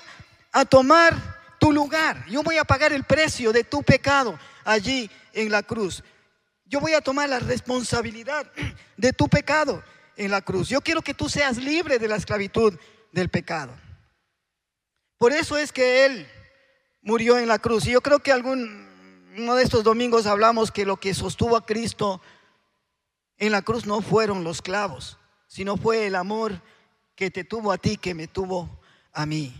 a 0.52 0.64
tomar 0.64 1.16
tu 1.58 1.72
lugar, 1.72 2.24
yo 2.26 2.42
voy 2.42 2.58
a 2.58 2.64
pagar 2.64 2.92
el 2.92 3.04
precio 3.04 3.52
de 3.52 3.64
tu 3.64 3.82
pecado 3.82 4.38
allí 4.64 5.10
en 5.32 5.50
la 5.50 5.62
cruz. 5.62 6.02
Yo 6.64 6.80
voy 6.80 6.94
a 6.94 7.00
tomar 7.00 7.28
la 7.28 7.38
responsabilidad 7.38 8.50
de 8.96 9.12
tu 9.12 9.28
pecado 9.28 9.82
en 10.16 10.30
la 10.30 10.40
cruz. 10.40 10.68
Yo 10.68 10.80
quiero 10.80 11.02
que 11.02 11.14
tú 11.14 11.28
seas 11.28 11.58
libre 11.58 11.98
de 11.98 12.08
la 12.08 12.16
esclavitud 12.16 12.78
del 13.12 13.28
pecado. 13.28 13.74
Por 15.18 15.32
eso 15.32 15.56
es 15.56 15.70
que 15.70 16.04
Él 16.04 16.28
murió 17.02 17.38
en 17.38 17.48
la 17.48 17.58
cruz. 17.58 17.86
Y 17.86 17.92
yo 17.92 18.00
creo 18.00 18.20
que 18.20 18.32
algún 18.32 18.90
uno 19.36 19.54
de 19.54 19.64
estos 19.64 19.84
domingos 19.84 20.26
hablamos 20.26 20.70
que 20.70 20.84
lo 20.84 20.98
que 20.98 21.14
sostuvo 21.14 21.56
a 21.56 21.64
Cristo 21.64 22.20
en 23.38 23.52
la 23.52 23.62
cruz 23.62 23.86
no 23.86 24.00
fueron 24.02 24.44
los 24.44 24.62
clavos, 24.62 25.18
sino 25.46 25.76
fue 25.76 26.06
el 26.06 26.14
amor 26.14 26.60
que 27.14 27.30
te 27.30 27.44
tuvo 27.44 27.72
a 27.72 27.78
ti, 27.78 27.96
que 27.96 28.14
me 28.14 28.28
tuvo 28.28 28.80
a 29.12 29.26
mí. 29.26 29.54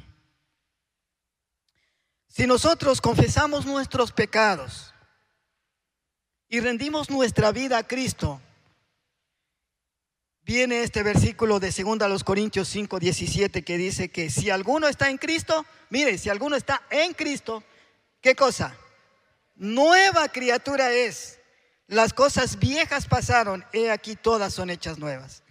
Si 2.29 2.47
nosotros 2.47 3.01
confesamos 3.01 3.67
nuestros 3.67 4.13
pecados 4.13 4.95
y 6.49 6.61
rendimos 6.61 7.11
nuestra 7.11 7.51
vida 7.53 7.79
a 7.79 7.87
Cristo, 7.87 8.41
viene 10.43 10.83
este 10.83 11.03
versículo 11.03 11.61
de 11.61 11.71
2 11.71 12.03
a 12.03 12.09
los 12.09 12.25
Corintios 12.25 12.69
5, 12.69 12.99
17 12.99 13.63
que 13.63 13.79
dice 13.79 14.11
que 14.11 14.31
si 14.31 14.51
alguno 14.51 14.89
está 14.89 15.11
en 15.11 15.19
Cristo, 15.19 15.67
mire, 15.93 16.17
si 16.17 16.31
alguno 16.31 16.57
está 16.57 16.83
en 16.89 17.13
Cristo, 17.13 17.63
¿qué 18.23 18.35
cosa? 18.35 18.75
Nueva 19.55 20.27
criatura 20.29 20.91
es. 20.91 21.39
Las 21.87 22.15
cosas 22.15 22.59
viejas 22.59 23.07
pasaron, 23.07 23.63
he 23.75 23.91
aquí 23.91 24.17
todas 24.17 24.55
son 24.55 24.71
hechas 24.71 24.99
nuevas. 24.99 25.43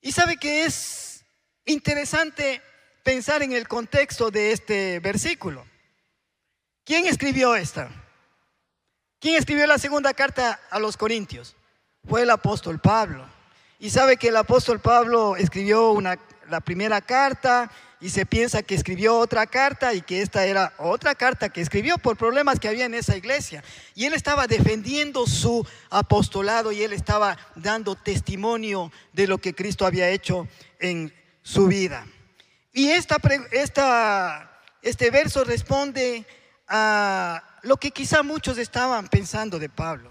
Y 0.00 0.10
sabe 0.10 0.38
que 0.38 0.64
es 0.64 1.24
interesante 1.66 2.60
pensar 3.04 3.44
en 3.44 3.52
el 3.52 3.68
contexto 3.68 4.32
de 4.32 4.50
este 4.50 4.98
versículo. 4.98 5.64
¿Quién 6.84 7.06
escribió 7.06 7.54
esta? 7.54 7.90
¿Quién 9.20 9.36
escribió 9.36 9.68
la 9.68 9.78
segunda 9.78 10.12
carta 10.14 10.60
a 10.68 10.80
los 10.80 10.96
Corintios? 10.96 11.54
Fue 12.08 12.22
el 12.22 12.30
apóstol 12.30 12.80
Pablo. 12.80 13.24
Y 13.78 13.90
sabe 13.90 14.16
que 14.16 14.28
el 14.28 14.36
apóstol 14.36 14.80
Pablo 14.80 15.36
escribió 15.36 15.92
una, 15.92 16.18
la 16.48 16.60
primera 16.60 17.00
carta 17.00 17.70
y 18.00 18.08
se 18.08 18.24
piensa 18.24 18.62
que 18.62 18.74
escribió 18.74 19.18
otra 19.18 19.46
carta 19.46 19.92
y 19.92 20.00
que 20.00 20.22
esta 20.22 20.46
era 20.46 20.72
otra 20.78 21.14
carta 21.14 21.50
que 21.50 21.60
escribió 21.60 21.98
por 21.98 22.16
problemas 22.16 22.58
que 22.58 22.68
había 22.68 22.86
en 22.86 22.94
esa 22.94 23.16
iglesia. 23.16 23.62
Y 23.94 24.06
él 24.06 24.14
estaba 24.14 24.46
defendiendo 24.46 25.26
su 25.26 25.66
apostolado 25.90 26.72
y 26.72 26.82
él 26.82 26.94
estaba 26.94 27.36
dando 27.56 27.96
testimonio 27.96 28.90
de 29.12 29.26
lo 29.26 29.38
que 29.38 29.54
Cristo 29.54 29.84
había 29.84 30.08
hecho 30.08 30.48
en 30.78 31.12
su 31.42 31.66
vida. 31.66 32.06
Y 32.72 32.88
esta, 32.88 33.20
este 34.80 35.10
verso 35.10 35.44
responde 35.44 36.26
a 36.68 37.42
lo 37.62 37.76
que 37.76 37.90
quizá 37.90 38.22
muchos 38.22 38.56
estaban 38.56 39.08
pensando 39.08 39.58
de 39.58 39.68
Pablo. 39.68 40.10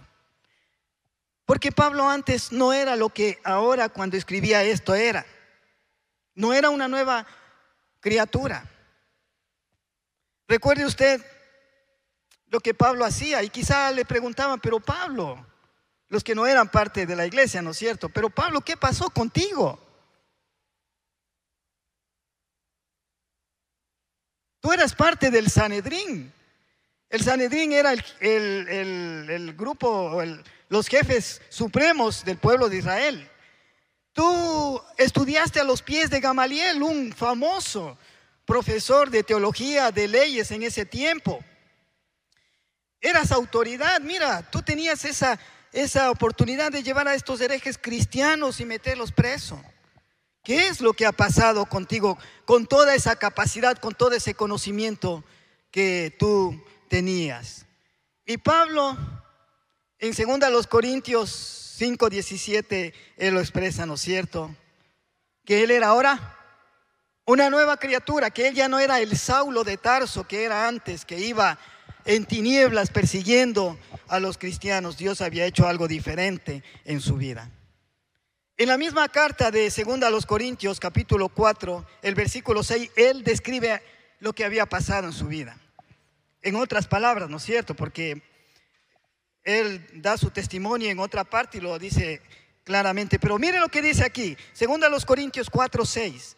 Porque 1.45 1.71
Pablo 1.71 2.07
antes 2.07 2.51
no 2.51 2.73
era 2.73 2.95
lo 2.95 3.09
que 3.09 3.39
ahora 3.43 3.89
cuando 3.89 4.15
escribía 4.15 4.63
esto 4.63 4.93
era. 4.93 5.25
No 6.35 6.53
era 6.53 6.69
una 6.69 6.87
nueva 6.87 7.25
criatura. 7.99 8.69
Recuerde 10.47 10.85
usted 10.85 11.23
lo 12.47 12.59
que 12.59 12.73
Pablo 12.73 13.05
hacía 13.05 13.43
y 13.43 13.49
quizá 13.49 13.91
le 13.91 14.05
preguntaban, 14.05 14.59
pero 14.59 14.79
Pablo, 14.79 15.45
los 16.07 16.23
que 16.23 16.35
no 16.35 16.47
eran 16.47 16.69
parte 16.69 17.05
de 17.05 17.15
la 17.15 17.25
iglesia, 17.25 17.61
¿no 17.61 17.71
es 17.71 17.77
cierto? 17.77 18.09
Pero 18.09 18.29
Pablo, 18.29 18.61
¿qué 18.61 18.75
pasó 18.75 19.09
contigo? 19.09 19.79
Tú 24.59 24.73
eras 24.73 24.93
parte 24.93 25.31
del 25.31 25.49
Sanedrín. 25.49 26.33
El 27.09 27.23
Sanedrín 27.23 27.71
era 27.71 27.93
el, 27.93 28.67
el, 28.69 29.53
grupo, 29.53 30.21
los 30.67 30.87
jefes 30.87 31.41
supremos 31.49 32.25
del 32.25 32.37
pueblo 32.37 32.69
de 32.69 32.77
Israel. 32.77 33.29
Tú 34.19 34.81
estudiaste 34.97 35.61
a 35.61 35.63
los 35.63 35.81
pies 35.81 36.09
de 36.09 36.19
Gamaliel, 36.19 36.83
un 36.83 37.13
famoso 37.13 37.97
profesor 38.43 39.09
de 39.09 39.23
teología, 39.23 39.93
de 39.93 40.09
leyes 40.09 40.51
en 40.51 40.61
ese 40.61 40.85
tiempo. 40.85 41.41
Eras 42.99 43.31
autoridad, 43.31 44.01
mira, 44.01 44.41
tú 44.51 44.61
tenías 44.61 45.05
esa, 45.05 45.39
esa 45.71 46.11
oportunidad 46.11 46.69
de 46.69 46.83
llevar 46.83 47.07
a 47.07 47.13
estos 47.13 47.39
herejes 47.39 47.77
cristianos 47.77 48.59
y 48.59 48.65
meterlos 48.65 49.13
presos. 49.13 49.61
¿Qué 50.43 50.67
es 50.67 50.81
lo 50.81 50.91
que 50.91 51.05
ha 51.05 51.13
pasado 51.13 51.65
contigo 51.67 52.17
con 52.43 52.67
toda 52.67 52.95
esa 52.95 53.15
capacidad, 53.15 53.77
con 53.77 53.95
todo 53.95 54.11
ese 54.11 54.33
conocimiento 54.33 55.23
que 55.71 56.13
tú 56.19 56.61
tenías? 56.89 57.65
Y 58.25 58.35
Pablo 58.35 58.97
en 59.97 60.11
2 60.11 60.51
los 60.51 60.67
Corintios 60.67 61.68
5, 61.79 62.09
17, 62.09 62.93
él 63.15 63.33
lo 63.33 63.39
expresa, 63.39 63.85
¿no 63.85 63.93
es 63.93 64.01
cierto? 64.01 64.53
Que 65.45 65.63
él 65.63 65.71
era 65.71 65.87
ahora 65.87 66.37
una 67.25 67.49
nueva 67.49 67.77
criatura, 67.77 68.31
que 68.31 68.49
él 68.49 68.53
ya 68.53 68.67
no 68.67 68.79
era 68.79 68.99
el 68.99 69.17
Saulo 69.17 69.63
de 69.63 69.77
Tarso 69.77 70.27
que 70.27 70.43
era 70.43 70.67
antes, 70.67 71.05
que 71.05 71.17
iba 71.19 71.57
en 72.03 72.25
tinieblas 72.25 72.89
persiguiendo 72.89 73.79
a 74.09 74.19
los 74.19 74.37
cristianos. 74.37 74.97
Dios 74.97 75.21
había 75.21 75.45
hecho 75.45 75.69
algo 75.69 75.87
diferente 75.87 76.63
en 76.83 76.99
su 76.99 77.15
vida. 77.15 77.49
En 78.57 78.67
la 78.67 78.77
misma 78.77 79.07
carta 79.07 79.49
de 79.49 79.69
2 79.69 80.03
a 80.03 80.09
los 80.09 80.25
Corintios, 80.25 80.81
capítulo 80.81 81.29
4, 81.29 81.85
el 82.01 82.13
versículo 82.13 82.61
6, 82.61 82.91
él 82.97 83.23
describe 83.23 83.81
lo 84.19 84.33
que 84.33 84.43
había 84.43 84.65
pasado 84.65 85.07
en 85.07 85.13
su 85.13 85.27
vida. 85.27 85.57
En 86.41 86.57
otras 86.57 86.87
palabras, 86.87 87.29
¿no 87.29 87.37
es 87.37 87.43
cierto? 87.43 87.73
Porque 87.73 88.21
él 89.49 89.87
da 89.93 90.17
su 90.17 90.29
testimonio 90.29 90.89
en 90.89 90.99
otra 90.99 91.23
parte 91.23 91.57
y 91.57 91.61
lo 91.61 91.77
dice 91.79 92.21
claramente. 92.63 93.19
Pero 93.19 93.39
mire 93.39 93.59
lo 93.59 93.69
que 93.69 93.81
dice 93.81 94.03
aquí, 94.03 94.37
segundo 94.53 94.85
a 94.85 94.89
los 94.89 95.05
Corintios 95.05 95.49
4, 95.49 95.85
6. 95.85 96.37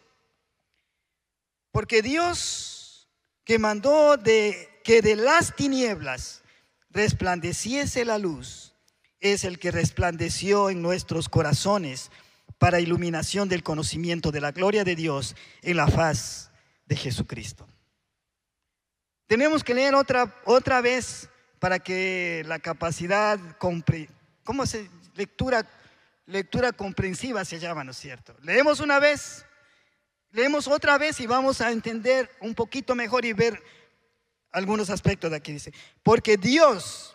Porque 1.70 2.02
Dios 2.02 3.08
que 3.44 3.58
mandó 3.58 4.16
de, 4.16 4.80
que 4.84 5.02
de 5.02 5.16
las 5.16 5.54
tinieblas 5.56 6.42
resplandeciese 6.90 8.04
la 8.04 8.18
luz, 8.18 8.74
es 9.20 9.44
el 9.44 9.58
que 9.58 9.70
resplandeció 9.70 10.68
en 10.68 10.82
nuestros 10.82 11.28
corazones 11.28 12.10
para 12.58 12.80
iluminación 12.80 13.48
del 13.48 13.62
conocimiento 13.62 14.30
de 14.32 14.40
la 14.40 14.52
gloria 14.52 14.84
de 14.84 14.96
Dios 14.96 15.36
en 15.62 15.76
la 15.76 15.88
faz 15.88 16.50
de 16.86 16.96
Jesucristo. 16.96 17.66
Tenemos 19.26 19.64
que 19.64 19.74
leer 19.74 19.94
otra, 19.94 20.34
otra 20.44 20.80
vez 20.80 21.28
para 21.62 21.78
que 21.78 22.42
la 22.48 22.58
capacidad, 22.58 23.38
¿cómo 23.56 24.66
se? 24.66 24.90
Lectura, 25.14 25.64
lectura 26.26 26.72
comprensiva 26.72 27.44
se 27.44 27.60
llama, 27.60 27.84
¿no 27.84 27.92
es 27.92 27.98
cierto? 27.98 28.34
Leemos 28.42 28.80
una 28.80 28.98
vez, 28.98 29.46
leemos 30.32 30.66
otra 30.66 30.98
vez 30.98 31.20
y 31.20 31.28
vamos 31.28 31.60
a 31.60 31.70
entender 31.70 32.28
un 32.40 32.56
poquito 32.56 32.96
mejor 32.96 33.24
y 33.24 33.32
ver 33.32 33.62
algunos 34.50 34.90
aspectos 34.90 35.30
de 35.30 35.36
aquí. 35.36 35.52
Dice, 35.52 35.72
porque 36.02 36.36
Dios 36.36 37.14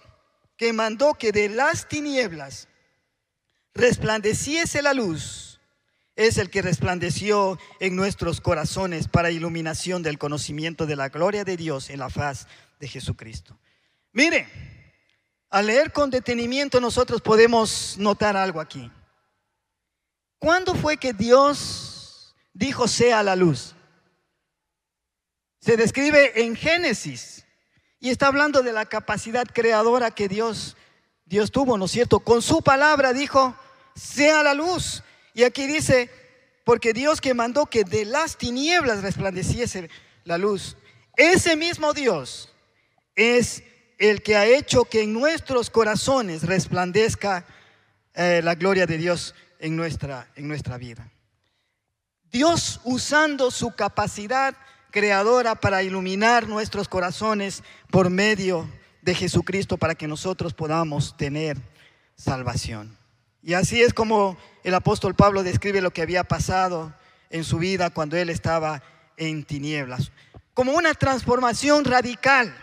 que 0.55 0.71
mandó 0.71 1.15
que 1.15 1.33
de 1.33 1.49
las 1.49 1.89
tinieblas 1.89 2.69
resplandeciese 3.73 4.81
la 4.81 4.93
luz, 4.93 5.59
es 6.15 6.37
el 6.37 6.49
que 6.49 6.61
resplandeció 6.61 7.59
en 7.81 7.97
nuestros 7.97 8.39
corazones 8.39 9.09
para 9.09 9.29
iluminación 9.29 10.03
del 10.03 10.17
conocimiento 10.17 10.85
de 10.85 10.95
la 10.95 11.09
gloria 11.09 11.43
de 11.43 11.57
Dios 11.57 11.89
en 11.89 11.99
la 11.99 12.09
faz 12.09 12.47
de 12.79 12.87
Jesucristo. 12.87 13.59
Mire, 14.17 14.49
al 15.51 15.67
leer 15.67 15.93
con 15.93 16.09
detenimiento 16.09 16.81
nosotros 16.81 17.21
podemos 17.21 17.99
notar 17.99 18.35
algo 18.35 18.59
aquí. 18.59 18.91
¿Cuándo 20.39 20.73
fue 20.73 20.97
que 20.97 21.13
Dios 21.13 22.35
dijo 22.51 22.87
sea 22.87 23.21
la 23.21 23.35
luz? 23.35 23.75
Se 25.61 25.77
describe 25.77 26.41
en 26.41 26.55
Génesis 26.55 27.45
y 27.99 28.09
está 28.09 28.25
hablando 28.25 28.63
de 28.63 28.73
la 28.73 28.87
capacidad 28.87 29.45
creadora 29.45 30.09
que 30.09 30.27
Dios 30.27 30.75
Dios 31.25 31.51
tuvo, 31.51 31.77
¿no 31.77 31.85
es 31.85 31.91
cierto? 31.91 32.19
Con 32.21 32.41
su 32.41 32.63
palabra 32.63 33.13
dijo, 33.13 33.55
sea 33.93 34.41
la 34.41 34.55
luz. 34.55 35.03
Y 35.35 35.43
aquí 35.43 35.67
dice, 35.67 36.09
porque 36.65 36.91
Dios 36.91 37.21
que 37.21 37.35
mandó 37.35 37.67
que 37.67 37.83
de 37.83 38.03
las 38.05 38.35
tinieblas 38.35 39.03
resplandeciese 39.03 39.91
la 40.23 40.39
luz, 40.39 40.75
ese 41.15 41.55
mismo 41.55 41.93
Dios 41.93 42.51
es 43.13 43.61
el 43.97 44.21
que 44.21 44.35
ha 44.35 44.45
hecho 44.45 44.85
que 44.85 45.03
en 45.03 45.13
nuestros 45.13 45.69
corazones 45.69 46.43
resplandezca 46.43 47.45
eh, 48.13 48.41
la 48.43 48.55
gloria 48.55 48.85
de 48.85 48.97
Dios 48.97 49.33
en 49.59 49.75
nuestra, 49.75 50.27
en 50.35 50.47
nuestra 50.47 50.77
vida. 50.77 51.09
Dios 52.31 52.81
usando 52.83 53.51
su 53.51 53.71
capacidad 53.71 54.55
creadora 54.91 55.55
para 55.55 55.83
iluminar 55.83 56.47
nuestros 56.47 56.87
corazones 56.87 57.63
por 57.89 58.09
medio 58.09 58.69
de 59.01 59.15
Jesucristo 59.15 59.77
para 59.77 59.95
que 59.95 60.07
nosotros 60.07 60.53
podamos 60.53 61.15
tener 61.17 61.57
salvación. 62.15 62.97
Y 63.41 63.53
así 63.53 63.81
es 63.81 63.93
como 63.93 64.37
el 64.63 64.73
apóstol 64.73 65.15
Pablo 65.15 65.43
describe 65.43 65.81
lo 65.81 65.91
que 65.91 66.01
había 66.01 66.23
pasado 66.23 66.93
en 67.29 67.43
su 67.43 67.57
vida 67.57 67.89
cuando 67.89 68.17
él 68.17 68.29
estaba 68.29 68.83
en 69.15 69.43
tinieblas, 69.43 70.11
como 70.53 70.73
una 70.73 70.93
transformación 70.93 71.85
radical 71.85 72.55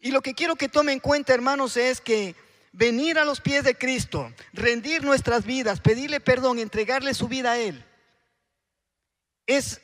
y 0.00 0.10
lo 0.10 0.22
que 0.22 0.34
quiero 0.34 0.56
que 0.56 0.68
tomen 0.68 0.94
en 0.94 1.00
cuenta, 1.00 1.34
hermanos, 1.34 1.76
es 1.76 2.00
que 2.00 2.34
venir 2.72 3.18
a 3.18 3.24
los 3.24 3.40
pies 3.40 3.64
de 3.64 3.76
Cristo, 3.76 4.32
rendir 4.52 5.04
nuestras 5.04 5.44
vidas, 5.44 5.80
pedirle 5.80 6.20
perdón, 6.20 6.58
entregarle 6.58 7.12
su 7.14 7.28
vida 7.28 7.52
a 7.52 7.58
Él, 7.58 7.84
es 9.46 9.80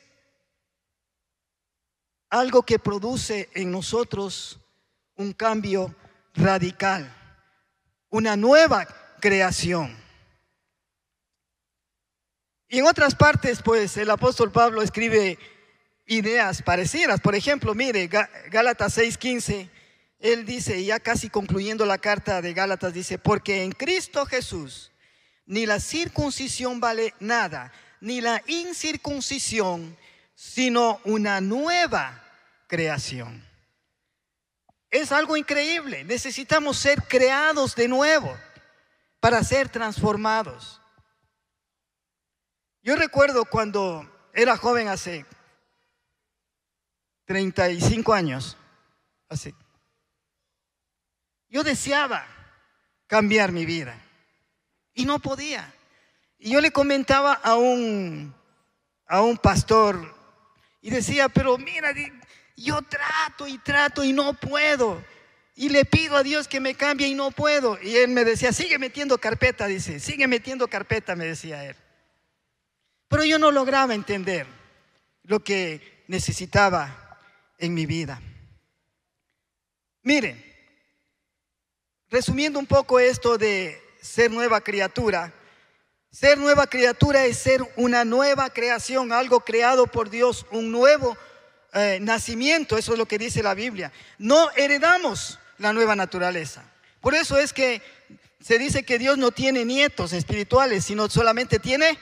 algo 2.29 2.63
que 2.63 2.79
produce 2.79 3.49
en 3.53 3.71
nosotros 3.71 4.59
un 5.15 5.33
cambio 5.33 5.95
radical, 6.33 7.13
una 8.09 8.35
nueva 8.35 8.87
creación. 9.19 9.95
Y 12.69 12.79
en 12.79 12.85
otras 12.85 13.15
partes, 13.15 13.61
pues 13.61 13.95
el 13.97 14.09
apóstol 14.09 14.51
Pablo 14.51 14.81
escribe 14.81 15.37
ideas 16.05 16.61
parecidas. 16.61 17.21
Por 17.21 17.35
ejemplo, 17.35 17.73
mire, 17.73 18.07
Gálatas 18.07 18.97
6:15 18.97 19.69
él 20.19 20.45
dice, 20.45 20.83
ya 20.83 20.99
casi 20.99 21.29
concluyendo 21.29 21.85
la 21.85 21.99
carta 21.99 22.41
de 22.41 22.53
Gálatas, 22.53 22.93
dice, 22.93 23.17
porque 23.19 23.63
en 23.63 23.71
Cristo 23.71 24.25
Jesús 24.25 24.91
ni 25.45 25.65
la 25.65 25.79
circuncisión 25.79 26.79
vale 26.79 27.13
nada, 27.19 27.71
ni 28.01 28.21
la 28.21 28.43
incircuncisión, 28.47 29.97
sino 30.35 30.99
una 31.05 31.39
nueva 31.39 32.23
creación. 32.67 33.45
Es 34.89 35.11
algo 35.11 35.37
increíble. 35.37 36.03
Necesitamos 36.03 36.77
ser 36.77 37.03
creados 37.03 37.75
de 37.75 37.87
nuevo 37.87 38.37
para 39.19 39.43
ser 39.43 39.69
transformados. 39.69 40.81
Yo 42.81 42.95
recuerdo 42.95 43.45
cuando 43.45 44.09
era 44.33 44.57
joven 44.57 44.87
hace 44.87 45.25
35 47.25 48.13
años, 48.13 48.57
así. 49.29 49.53
Yo 51.49 51.63
deseaba 51.63 52.25
cambiar 53.07 53.51
mi 53.51 53.65
vida 53.65 53.99
y 54.93 55.05
no 55.05 55.19
podía. 55.19 55.73
Y 56.37 56.51
yo 56.51 56.61
le 56.61 56.71
comentaba 56.71 57.33
a 57.33 57.55
un, 57.55 58.33
a 59.07 59.21
un 59.21 59.37
pastor 59.37 60.15
y 60.81 60.89
decía, 60.89 61.29
pero 61.29 61.57
mira, 61.57 61.91
yo 62.55 62.81
trato 62.81 63.47
y 63.47 63.57
trato 63.59 64.03
y 64.03 64.13
no 64.13 64.33
puedo. 64.33 65.03
Y 65.55 65.69
le 65.69 65.85
pido 65.85 66.17
a 66.17 66.23
Dios 66.23 66.47
que 66.47 66.59
me 66.59 66.75
cambie 66.75 67.07
y 67.07 67.15
no 67.15 67.31
puedo. 67.31 67.79
Y 67.81 67.95
él 67.95 68.09
me 68.09 68.23
decía, 68.23 68.53
sigue 68.53 68.77
metiendo 68.77 69.17
carpeta, 69.17 69.65
dice, 69.65 69.99
sigue 69.99 70.27
metiendo 70.27 70.67
carpeta, 70.67 71.15
me 71.15 71.25
decía 71.25 71.65
él. 71.65 71.75
Pero 73.07 73.23
yo 73.23 73.39
no 73.39 73.51
lograba 73.51 73.95
entender 73.95 74.45
lo 75.23 75.43
que 75.43 76.03
necesitaba 76.07 77.19
en 77.57 77.73
mi 77.73 77.85
vida. 77.85 78.21
Miren, 80.03 80.43
resumiendo 82.09 82.59
un 82.59 82.65
poco 82.65 82.99
esto 82.99 83.37
de 83.37 83.81
ser 84.01 84.31
nueva 84.31 84.61
criatura, 84.61 85.33
ser 86.11 86.37
nueva 86.37 86.67
criatura 86.67 87.25
es 87.25 87.37
ser 87.37 87.61
una 87.75 88.05
nueva 88.05 88.49
creación, 88.49 89.11
algo 89.11 89.41
creado 89.41 89.87
por 89.87 90.09
Dios, 90.09 90.45
un 90.51 90.71
nuevo 90.71 91.17
eh, 91.73 91.99
nacimiento, 92.01 92.77
eso 92.77 92.93
es 92.93 92.97
lo 92.97 93.05
que 93.05 93.17
dice 93.17 93.43
la 93.43 93.53
Biblia. 93.53 93.91
No 94.17 94.49
heredamos 94.55 95.39
la 95.57 95.73
nueva 95.73 95.95
naturaleza. 95.95 96.63
Por 97.01 97.13
eso 97.13 97.37
es 97.37 97.53
que 97.53 97.81
se 98.39 98.57
dice 98.57 98.83
que 98.83 98.97
Dios 98.97 99.17
no 99.17 99.31
tiene 99.31 99.65
nietos 99.65 100.13
espirituales, 100.13 100.85
sino 100.85 101.09
solamente 101.09 101.59
tiene 101.59 101.99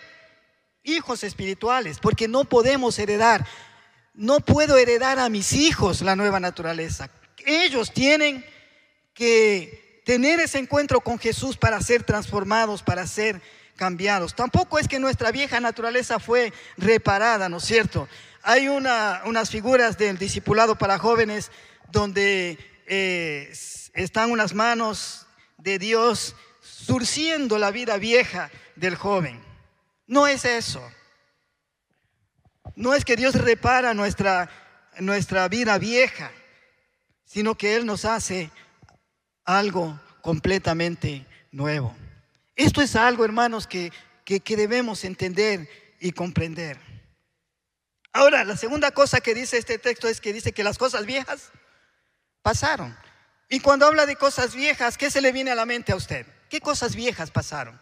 hijos 0.83 1.23
espirituales, 1.23 1.99
porque 1.99 2.27
no 2.27 2.45
podemos 2.45 2.99
heredar, 2.99 3.45
no 4.13 4.39
puedo 4.39 4.77
heredar 4.77 5.17
a 5.17 5.29
mis 5.29 5.53
hijos 5.53 6.01
la 6.01 6.15
nueva 6.15 6.39
naturaleza. 6.39 7.09
Ellos 7.45 7.91
tienen 7.91 8.45
que 9.13 9.84
tener 10.05 10.39
ese 10.39 10.59
encuentro 10.59 11.01
con 11.01 11.19
Jesús 11.19 11.57
para 11.57 11.81
ser 11.81 12.03
transformados, 12.03 12.83
para 12.83 13.05
ser 13.07 13.41
cambiados. 13.75 14.35
Tampoco 14.35 14.79
es 14.79 14.87
que 14.87 14.99
nuestra 14.99 15.31
vieja 15.31 15.59
naturaleza 15.59 16.19
fue 16.19 16.53
reparada, 16.77 17.49
¿no 17.49 17.57
es 17.57 17.65
cierto? 17.65 18.07
Hay 18.43 18.69
unas 18.69 19.49
figuras 19.49 19.97
del 19.97 20.17
discipulado 20.17 20.77
para 20.77 20.99
jóvenes 20.99 21.51
donde 21.91 22.57
eh, 22.85 23.51
están 23.93 24.31
unas 24.31 24.53
manos 24.53 25.25
de 25.57 25.79
Dios 25.79 26.35
surciendo 26.61 27.57
la 27.57 27.71
vida 27.71 27.97
vieja 27.97 28.51
del 28.75 28.95
joven. 28.95 29.43
No 30.05 30.27
es 30.27 30.45
eso. 30.45 30.87
No 32.75 32.93
es 32.93 33.03
que 33.03 33.15
Dios 33.15 33.33
repara 33.33 33.95
nuestra, 33.95 34.49
nuestra 34.99 35.47
vida 35.47 35.79
vieja, 35.79 36.31
sino 37.25 37.55
que 37.55 37.75
Él 37.75 37.87
nos 37.87 38.05
hace 38.05 38.51
algo 39.45 39.99
completamente 40.21 41.25
nuevo. 41.51 41.95
Esto 42.55 42.81
es 42.81 42.95
algo, 42.95 43.23
hermanos, 43.23 43.67
que, 43.67 43.91
que, 44.23 44.57
debemos 44.57 45.03
entender 45.03 45.69
y 45.99 46.11
comprender. 46.11 46.79
Ahora, 48.11 48.43
la 48.43 48.57
segunda 48.57 48.91
cosa 48.91 49.21
que 49.21 49.35
dice 49.35 49.57
este 49.57 49.77
texto 49.77 50.07
es 50.07 50.19
que 50.19 50.33
dice 50.33 50.51
que 50.51 50.63
las 50.63 50.77
cosas 50.77 51.05
viejas 51.05 51.51
pasaron. 52.41 52.97
Y 53.49 53.59
cuando 53.59 53.85
habla 53.85 54.05
de 54.05 54.15
cosas 54.15 54.55
viejas, 54.55 54.97
¿qué 54.97 55.11
se 55.11 55.21
le 55.21 55.31
viene 55.31 55.51
a 55.51 55.55
la 55.55 55.65
mente 55.65 55.91
a 55.91 55.95
usted? 55.95 56.25
¿Qué 56.49 56.59
cosas 56.59 56.95
viejas 56.95 57.29
pasaron? 57.29 57.79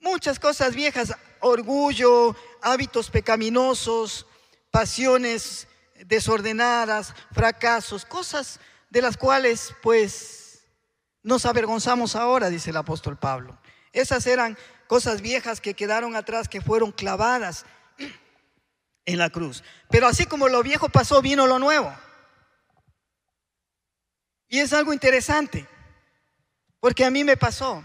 Muchas 0.00 0.38
cosas 0.38 0.74
viejas, 0.74 1.14
orgullo, 1.40 2.34
hábitos 2.62 3.10
pecaminosos, 3.10 4.26
pasiones 4.70 5.68
desordenadas, 6.06 7.14
fracasos, 7.32 8.04
cosas 8.04 8.60
de 8.90 9.02
las 9.02 9.16
cuales 9.16 9.74
pues 9.82 10.66
nos 11.22 11.46
avergonzamos 11.46 12.16
ahora, 12.16 12.50
dice 12.50 12.70
el 12.70 12.76
apóstol 12.76 13.18
Pablo. 13.18 13.58
Esas 13.92 14.26
eran 14.26 14.58
cosas 14.86 15.20
viejas 15.20 15.60
que 15.60 15.74
quedaron 15.74 16.16
atrás, 16.16 16.48
que 16.48 16.60
fueron 16.60 16.92
clavadas 16.92 17.64
en 19.04 19.18
la 19.18 19.30
cruz. 19.30 19.62
Pero 19.88 20.06
así 20.06 20.26
como 20.26 20.48
lo 20.48 20.62
viejo 20.62 20.88
pasó, 20.88 21.22
vino 21.22 21.46
lo 21.46 21.58
nuevo. 21.58 21.92
Y 24.48 24.58
es 24.58 24.72
algo 24.72 24.92
interesante, 24.92 25.66
porque 26.80 27.04
a 27.04 27.10
mí 27.10 27.22
me 27.22 27.36
pasó. 27.36 27.84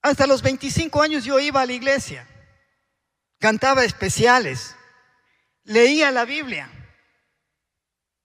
Hasta 0.00 0.26
los 0.26 0.40
25 0.40 1.02
años 1.02 1.24
yo 1.24 1.38
iba 1.38 1.60
a 1.60 1.66
la 1.66 1.72
iglesia, 1.72 2.26
cantaba 3.38 3.84
especiales, 3.84 4.76
leía 5.64 6.10
la 6.10 6.24
Biblia, 6.24 6.70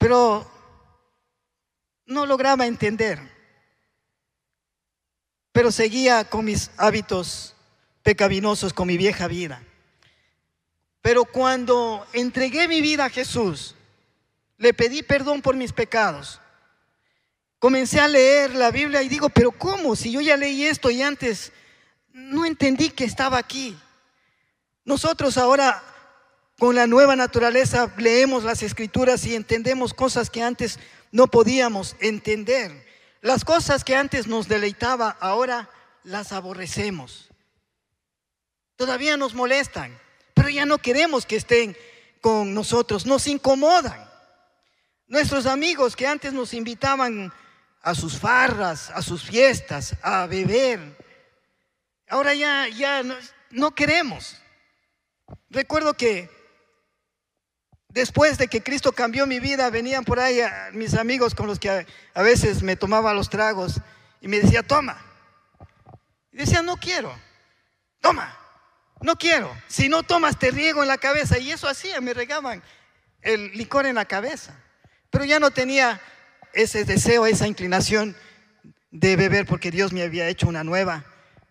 pero 0.04 0.46
no 2.06 2.26
lograba 2.26 2.66
entender. 2.66 3.22
Pero 5.54 5.72
seguía 5.72 6.30
con 6.30 6.44
mis 6.44 6.72
hábitos 6.76 7.56
pecaminosos, 8.02 8.74
con 8.74 8.90
mi 8.90 8.98
vieja 8.98 9.30
vida. 9.30 9.64
Pero 11.02 11.24
cuando 11.24 12.06
entregué 12.12 12.68
mi 12.68 12.82
vida 12.82 13.06
a 13.06 13.10
Jesús, 13.10 13.76
le 14.58 14.74
pedí 14.74 15.04
perdón 15.04 15.42
por 15.42 15.56
mis 15.56 15.72
pecados. 15.72 16.42
Comencé 17.58 18.02
a 18.02 18.10
leer 18.10 18.56
la 18.56 18.72
Biblia 18.72 19.02
y 19.04 19.08
digo, 19.08 19.30
pero 19.30 19.54
¿cómo? 19.54 19.96
Si 19.96 20.12
yo 20.12 20.20
ya 20.20 20.36
leí 20.36 20.66
esto 20.66 20.92
y 20.92 21.02
antes 21.02 21.54
no 22.12 22.46
entendí 22.46 22.90
que 22.90 23.06
estaba 23.06 23.38
aquí. 23.38 23.80
Nosotros 24.84 25.38
ahora 25.38 25.82
con 26.64 26.76
la 26.76 26.88
nueva 26.88 27.18
naturaleza 27.18 27.94
leemos 27.98 28.46
las 28.46 28.64
escrituras 28.64 29.26
y 29.26 29.36
entendemos 29.36 29.94
cosas 29.94 30.30
que 30.30 30.42
antes 30.42 30.80
no 31.12 31.28
podíamos 31.28 31.98
entender. 32.00 32.88
Las 33.20 33.44
cosas 33.44 33.84
que 33.84 33.98
antes 33.98 34.28
nos 34.28 34.48
deleitaba, 34.48 35.10
ahora 35.20 35.70
las 36.04 36.32
aborrecemos. 36.32 37.30
Todavía 38.78 39.18
nos 39.18 39.34
molestan, 39.34 40.00
pero 40.34 40.48
ya 40.48 40.66
no 40.66 40.78
queremos 40.78 41.26
que 41.26 41.36
estén 41.36 41.76
con 42.22 42.54
nosotros, 42.54 43.06
nos 43.06 43.28
incomodan. 43.28 44.10
Nuestros 45.08 45.48
amigos 45.48 45.98
que 45.98 46.08
antes 46.08 46.32
nos 46.32 46.54
invitaban 46.54 47.34
a 47.82 47.94
sus 47.94 48.18
farras, 48.18 48.90
a 48.92 49.02
sus 49.02 49.22
fiestas, 49.22 49.98
a 50.02 50.28
beber, 50.28 50.80
ahora 52.08 52.34
ya, 52.34 52.70
ya 52.70 53.04
no, 53.52 53.76
queremos. 53.76 54.38
Recuerdo 55.50 55.96
que 55.96 56.43
después 57.94 58.38
de 58.38 58.48
que 58.48 58.64
Cristo 58.64 58.92
cambió 58.92 59.26
mi 59.28 59.40
vida, 59.40 59.70
venían 59.70 60.04
por 60.04 60.20
ahí 60.20 60.42
mis 60.74 60.96
amigos 60.96 61.36
con 61.36 61.48
los 61.48 61.60
que 61.60 61.70
a, 61.70 61.86
a, 62.14 62.22
veces 62.22 62.64
me 62.64 62.76
tomaba 62.76 63.14
los 63.14 63.30
tragos 63.30 63.80
y 64.20 64.28
me 64.28 64.40
decía, 64.40 64.64
toma. 64.64 64.98
Y 66.32 66.38
decía, 66.38 66.62
no 66.64 66.78
quiero, 66.78 67.16
toma, 68.02 68.38
no 69.02 69.16
quiero. 69.16 69.56
Si 69.68 69.90
no 69.90 70.02
tomas, 70.02 70.40
te 70.40 70.50
riego 70.50 70.82
en 70.82 70.88
la 70.88 70.98
cabeza. 70.98 71.38
Y 71.38 71.52
eso 71.52 71.68
hacía, 71.68 72.02
me 72.02 72.14
regaban 72.14 72.64
el 73.22 73.52
licor 73.52 73.86
en 73.86 73.96
la 73.96 74.06
cabeza. 74.06 74.58
Pero 75.12 75.26
ya 75.26 75.40
no 75.40 75.52
tenía 75.52 76.02
ese 76.54 76.86
deseo, 76.86 77.28
esa 77.28 77.48
inclinación 77.48 78.16
de 78.90 79.16
beber 79.16 79.46
porque 79.46 79.72
Dios 79.72 79.92
me 79.94 80.04
había 80.04 80.28
hecho 80.28 80.48
una 80.48 80.64
nueva 80.64 81.06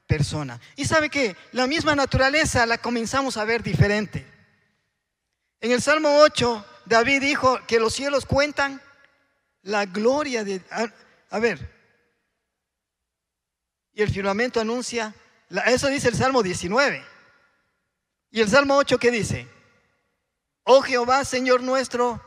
persona. 0.06 0.60
Y 0.76 0.86
sabe 0.86 1.10
que 1.10 1.36
la 1.52 1.66
misma 1.66 1.94
naturaleza 1.94 2.66
la 2.66 2.78
comenzamos 2.78 3.36
a 3.36 3.44
ver 3.44 3.62
diferente. 3.62 4.31
En 5.62 5.70
el 5.70 5.80
Salmo 5.80 6.18
8, 6.18 6.66
David 6.86 7.20
dijo 7.20 7.60
que 7.68 7.78
los 7.78 7.94
cielos 7.94 8.26
cuentan 8.26 8.82
la 9.62 9.86
gloria 9.86 10.42
de... 10.42 10.60
A, 11.30 11.38
ver. 11.38 11.70
Y 13.92 14.02
el 14.02 14.10
firmamento 14.10 14.60
anuncia, 14.60 15.14
eso 15.66 15.86
dice 15.86 16.08
el 16.08 16.16
Salmo 16.16 16.42
19. 16.42 17.04
Y 18.32 18.40
el 18.40 18.50
Salmo 18.50 18.76
8, 18.76 18.98
¿qué 18.98 19.12
dice? 19.12 19.46
Oh 20.64 20.82
Jehová, 20.82 21.24
Señor 21.24 21.62
nuestro, 21.62 22.20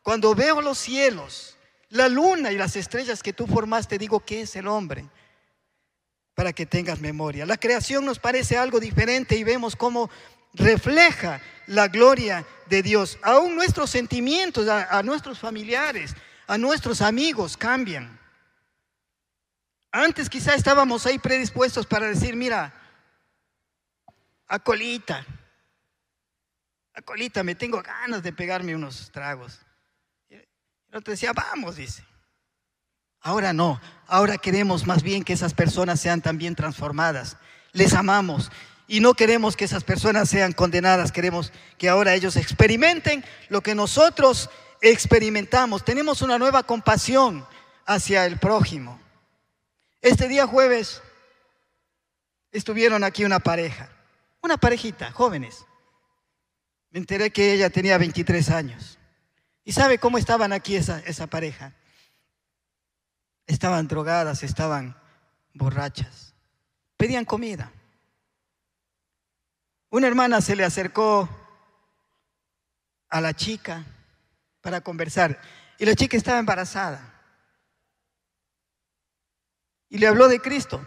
cuando 0.00 0.34
veo 0.34 0.62
los 0.62 0.78
cielos, 0.78 1.58
la 1.90 2.08
luna 2.08 2.50
y 2.50 2.56
las 2.56 2.76
estrellas 2.76 3.22
que 3.22 3.34
tú 3.34 3.46
formaste, 3.46 3.98
digo, 3.98 4.20
¿qué 4.20 4.40
es 4.40 4.56
el 4.56 4.66
hombre? 4.66 5.06
Para 6.34 6.54
que 6.54 6.64
tengas 6.64 6.98
memoria. 6.98 7.44
La 7.44 7.58
creación 7.58 8.06
nos 8.06 8.18
parece 8.18 8.56
algo 8.56 8.80
diferente 8.80 9.36
y 9.36 9.44
vemos 9.44 9.76
cómo 9.76 10.08
refleja 10.54 11.40
la 11.66 11.88
gloria 11.88 12.44
de 12.66 12.82
Dios. 12.82 13.18
Aún 13.22 13.54
nuestros 13.54 13.90
sentimientos 13.90 14.68
a, 14.68 15.02
nuestros 15.02 15.38
familiares, 15.38 16.14
a 16.46 16.58
nuestros 16.58 17.00
amigos 17.00 17.56
cambian. 17.56 18.18
Antes 19.92 20.28
quizá 20.28 20.54
estábamos 20.54 21.06
ahí 21.06 21.18
predispuestos 21.18 21.86
para 21.86 22.06
decir, 22.06 22.36
mira, 22.36 22.72
a 24.46 24.58
colita, 24.58 25.24
a 26.94 27.02
colita, 27.02 27.42
me 27.42 27.54
tengo 27.54 27.82
ganas 27.82 28.22
de 28.22 28.32
pegarme 28.32 28.74
unos 28.74 29.10
tragos. 29.10 29.60
El 30.28 30.96
otro 30.96 31.12
decía, 31.12 31.32
vamos, 31.32 31.76
dice. 31.76 32.04
Ahora 33.20 33.52
no, 33.52 33.80
ahora 34.06 34.38
queremos 34.38 34.86
más 34.86 35.02
bien 35.02 35.24
que 35.24 35.32
esas 35.32 35.54
personas 35.54 36.00
sean 36.00 36.22
también 36.22 36.54
transformadas. 36.54 37.36
Les 37.72 37.94
amamos 37.94 38.50
y 38.90 38.98
no 38.98 39.14
queremos 39.14 39.56
que 39.56 39.66
esas 39.66 39.84
personas 39.84 40.28
sean 40.28 40.52
condenadas, 40.52 41.12
queremos 41.12 41.52
que 41.78 41.88
ahora 41.88 42.12
ellos 42.16 42.34
experimenten 42.34 43.24
lo 43.48 43.60
que 43.60 43.76
nosotros 43.76 44.50
experimentamos. 44.80 45.84
Tenemos 45.84 46.22
una 46.22 46.38
nueva 46.38 46.64
compasión 46.64 47.46
hacia 47.86 48.26
el 48.26 48.40
prójimo. 48.40 49.00
Este 50.00 50.26
día 50.26 50.44
jueves 50.48 51.02
estuvieron 52.50 53.04
aquí 53.04 53.24
una 53.24 53.38
pareja, 53.38 53.92
una 54.42 54.56
parejita, 54.56 55.12
jóvenes. 55.12 55.64
Me 56.90 56.98
enteré 56.98 57.30
que 57.30 57.52
ella 57.52 57.70
tenía 57.70 57.96
23 57.96 58.50
años. 58.50 58.98
¿Y 59.62 59.70
sabe 59.70 59.98
cómo 59.98 60.18
estaban 60.18 60.52
aquí 60.52 60.74
esa, 60.74 60.98
esa 61.06 61.28
pareja? 61.28 61.74
Estaban 63.46 63.86
drogadas, 63.86 64.42
estaban 64.42 64.96
borrachas. 65.54 66.34
Pedían 66.96 67.24
comida. 67.24 67.70
Una 69.90 70.06
hermana 70.06 70.40
se 70.40 70.56
le 70.56 70.64
acercó 70.64 71.28
a 73.08 73.20
la 73.20 73.34
chica 73.34 73.84
para 74.60 74.80
conversar 74.80 75.40
y 75.78 75.84
la 75.84 75.94
chica 75.94 76.16
estaba 76.16 76.38
embarazada. 76.38 77.14
Y 79.88 79.98
le 79.98 80.06
habló 80.06 80.28
de 80.28 80.40
Cristo. 80.40 80.86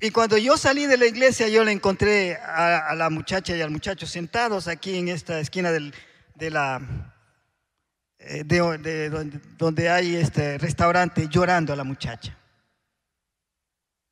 Y 0.00 0.10
cuando 0.10 0.38
yo 0.38 0.56
salí 0.56 0.86
de 0.86 0.96
la 0.96 1.06
iglesia, 1.06 1.48
yo 1.48 1.64
le 1.64 1.72
encontré 1.72 2.36
a, 2.36 2.94
la 2.94 3.10
muchacha 3.10 3.56
y 3.56 3.62
al 3.62 3.70
muchacho 3.70 4.06
sentados 4.06 4.68
aquí 4.68 4.96
en 4.98 5.08
esta 5.08 5.40
esquina 5.40 5.72
de 5.72 6.50
la 6.50 7.12
eh, 8.28 8.42
de, 8.44 9.38
donde, 9.56 9.88
hay 9.88 10.16
este 10.16 10.58
restaurante 10.58 11.28
llorando 11.28 11.72
a 11.72 11.76
la 11.76 11.84
muchacha. 11.84 12.36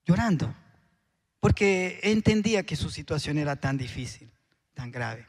Llorando. 0.04 0.54
Porque 1.44 2.00
entendía 2.02 2.64
que 2.64 2.74
su 2.74 2.88
situación 2.88 3.36
era 3.36 3.54
tan 3.56 3.76
difícil, 3.76 4.32
tan 4.72 4.90
grave. 4.90 5.28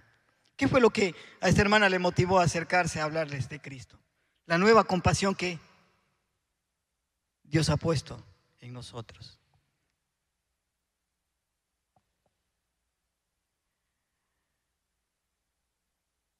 ¿Qué 0.55 0.69
fue 0.69 0.79
lo 0.79 0.89
que 0.89 1.13
a 1.41 1.49
esta 1.49 1.59
hermana 1.59 1.89
le 1.89 1.99
motivó 1.99 2.39
a 2.39 2.45
acercarse 2.45 3.01
a 3.01 3.03
hablarles 3.03 3.49
de 3.49 3.59
Cristo? 3.59 3.99
La 4.45 4.57
nueva 4.57 4.85
compasión 4.85 5.35
que 5.35 5.59
Dios 7.43 7.69
ha 7.69 7.75
puesto 7.75 8.23
en 8.61 8.71
nosotros. 8.71 9.41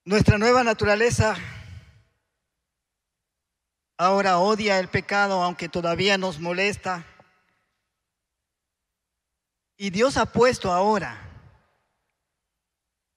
Nuestra 0.06 0.38
nueva 0.38 0.64
naturaleza 0.64 1.36
ahora 3.98 4.38
odia 4.38 4.80
el 4.80 4.88
pecado 4.88 5.44
aunque 5.44 5.68
todavía 5.68 6.18
nos 6.18 6.40
molesta. 6.40 7.06
Y 9.78 9.90
Dios 9.90 10.18
ha 10.18 10.26
puesto 10.26 10.72
ahora 10.72 11.18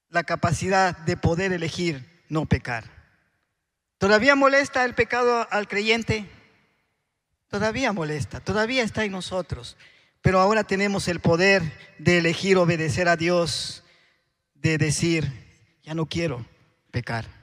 la 0.09 0.23
capacidad 0.23 0.97
de 0.97 1.17
poder 1.17 1.53
elegir 1.53 2.23
no 2.29 2.45
pecar. 2.45 2.85
¿Todavía 3.97 4.35
molesta 4.35 4.85
el 4.85 4.95
pecado 4.95 5.47
al 5.51 5.67
creyente? 5.67 6.29
Todavía 7.47 7.93
molesta, 7.93 8.39
todavía 8.39 8.83
está 8.83 9.05
en 9.05 9.11
nosotros. 9.11 9.77
Pero 10.21 10.39
ahora 10.39 10.63
tenemos 10.63 11.07
el 11.07 11.19
poder 11.19 11.63
de 11.97 12.17
elegir 12.17 12.57
obedecer 12.57 13.07
a 13.07 13.15
Dios, 13.15 13.83
de 14.53 14.77
decir, 14.77 15.31
ya 15.83 15.93
no 15.93 16.05
quiero 16.05 16.45
pecar. 16.91 17.38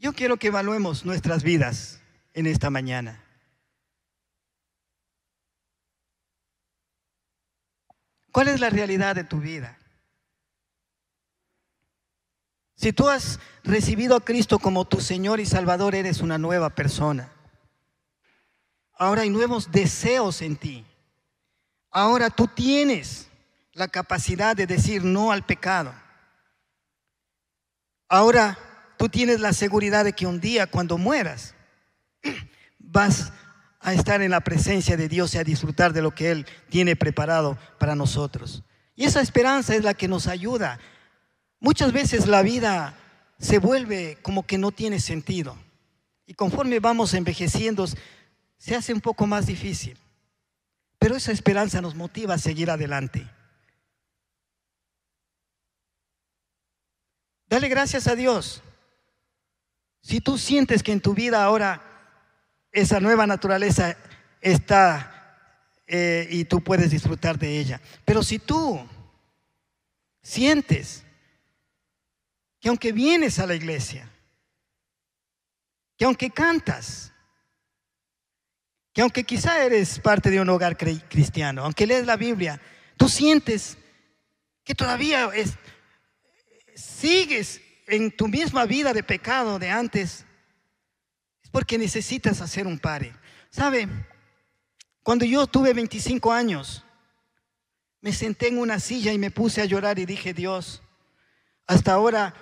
Yo 0.00 0.14
quiero 0.14 0.38
que 0.38 0.46
evaluemos 0.46 1.04
nuestras 1.04 1.42
vidas 1.42 2.00
en 2.32 2.46
esta 2.46 2.70
mañana. 2.70 3.22
¿Cuál 8.32 8.48
es 8.48 8.60
la 8.60 8.70
realidad 8.70 9.14
de 9.14 9.24
tu 9.24 9.40
vida? 9.40 9.78
Si 12.76 12.94
tú 12.94 13.10
has 13.10 13.40
recibido 13.62 14.16
a 14.16 14.24
Cristo 14.24 14.58
como 14.58 14.86
tu 14.86 15.02
Señor 15.02 15.38
y 15.38 15.44
Salvador, 15.44 15.94
eres 15.94 16.22
una 16.22 16.38
nueva 16.38 16.70
persona. 16.70 17.30
Ahora 18.94 19.20
hay 19.20 19.28
nuevos 19.28 19.70
deseos 19.70 20.40
en 20.40 20.56
ti. 20.56 20.86
Ahora 21.90 22.30
tú 22.30 22.46
tienes 22.46 23.28
la 23.74 23.88
capacidad 23.88 24.56
de 24.56 24.66
decir 24.66 25.04
no 25.04 25.30
al 25.30 25.44
pecado. 25.44 25.92
Ahora 28.08 28.69
tú 29.00 29.08
tienes 29.08 29.40
la 29.40 29.54
seguridad 29.54 30.04
de 30.04 30.12
que 30.12 30.26
un 30.26 30.40
día 30.40 30.66
cuando 30.66 30.98
mueras 30.98 31.54
vas 32.78 33.32
a 33.80 33.94
estar 33.94 34.20
en 34.20 34.30
la 34.30 34.42
presencia 34.42 34.98
de 34.98 35.08
Dios 35.08 35.34
y 35.34 35.38
a 35.38 35.42
disfrutar 35.42 35.94
de 35.94 36.02
lo 36.02 36.14
que 36.14 36.30
Él 36.30 36.46
tiene 36.68 36.96
preparado 36.96 37.56
para 37.78 37.94
nosotros. 37.94 38.62
Y 38.94 39.04
esa 39.04 39.22
esperanza 39.22 39.74
es 39.74 39.84
la 39.84 39.94
que 39.94 40.06
nos 40.06 40.26
ayuda 40.26 40.78
Muchas 41.60 41.92
veces 41.92 42.26
la 42.26 42.42
vida 42.42 42.94
se 43.38 43.58
vuelve 43.58 44.18
como 44.20 44.46
que 44.46 44.58
no 44.58 44.70
tiene 44.70 45.00
sentido. 45.00 45.56
Y 46.26 46.34
conforme 46.34 46.78
vamos 46.78 47.14
envejeciendo, 47.14 47.86
se 48.58 48.74
hace 48.74 48.92
un 48.92 49.00
poco 49.00 49.26
más 49.26 49.46
difícil. 49.46 49.96
Pero 50.98 51.16
esa 51.16 51.32
esperanza 51.32 51.80
nos 51.80 51.94
motiva 51.94 52.34
a 52.34 52.38
seguir 52.38 52.70
adelante. 52.70 53.26
Dale 57.48 57.68
gracias 57.68 58.06
a 58.06 58.14
Dios. 58.14 58.62
Si 60.00 60.20
tú 60.20 60.38
sientes 60.38 60.82
que 60.82 60.92
en 60.92 61.00
tu 61.00 61.14
vida 61.14 61.44
ahora 61.44 61.82
esa 62.72 63.00
nueva 63.00 63.26
naturaleza 63.26 63.96
está 64.40 65.20
eh, 65.86 66.28
y 66.30 66.44
tú 66.44 66.62
puedes 66.62 66.90
disfrutar 66.90 67.38
de 67.38 67.58
ella. 67.58 67.80
Pero 68.04 68.22
si 68.22 68.38
tú 68.38 68.80
sientes 70.22 71.04
que 72.60 72.68
aunque 72.68 72.92
vienes 72.92 73.38
a 73.38 73.46
la 73.46 73.54
iglesia, 73.54 74.08
que 75.96 76.04
aunque 76.04 76.30
cantas, 76.30 77.12
que 78.92 79.02
aunque 79.02 79.24
quizá 79.24 79.64
eres 79.64 79.98
parte 79.98 80.30
de 80.30 80.40
un 80.40 80.48
hogar 80.48 80.76
cristiano, 80.76 81.64
aunque 81.64 81.86
lees 81.86 82.06
la 82.06 82.16
Biblia, 82.16 82.60
tú 82.96 83.08
sientes 83.08 83.76
que 84.62 84.74
todavía 84.74 85.30
sigues 86.74 87.60
en 87.90 88.12
tu 88.12 88.28
misma 88.28 88.66
vida 88.66 88.92
de 88.92 89.02
pecado 89.02 89.58
de 89.58 89.68
antes, 89.68 90.24
es 91.42 91.50
porque 91.50 91.76
necesitas 91.76 92.40
hacer 92.40 92.68
un 92.68 92.78
pare. 92.78 93.12
¿Sabe? 93.50 93.88
Cuando 95.02 95.24
yo 95.24 95.48
tuve 95.48 95.74
25 95.74 96.32
años, 96.32 96.84
me 98.00 98.12
senté 98.12 98.46
en 98.46 98.58
una 98.58 98.78
silla 98.78 99.12
y 99.12 99.18
me 99.18 99.32
puse 99.32 99.60
a 99.60 99.64
llorar 99.64 99.98
y 99.98 100.06
dije, 100.06 100.32
Dios, 100.32 100.82
hasta 101.66 101.92
ahora 101.92 102.32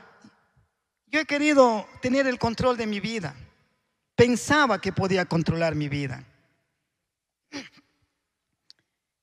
yo 1.06 1.18
he 1.18 1.24
querido 1.24 1.86
tener 2.02 2.26
el 2.26 2.38
control 2.38 2.76
de 2.76 2.86
mi 2.86 3.00
vida. 3.00 3.34
Pensaba 4.14 4.82
que 4.82 4.92
podía 4.92 5.24
controlar 5.24 5.74
mi 5.74 5.88
vida. 5.88 6.24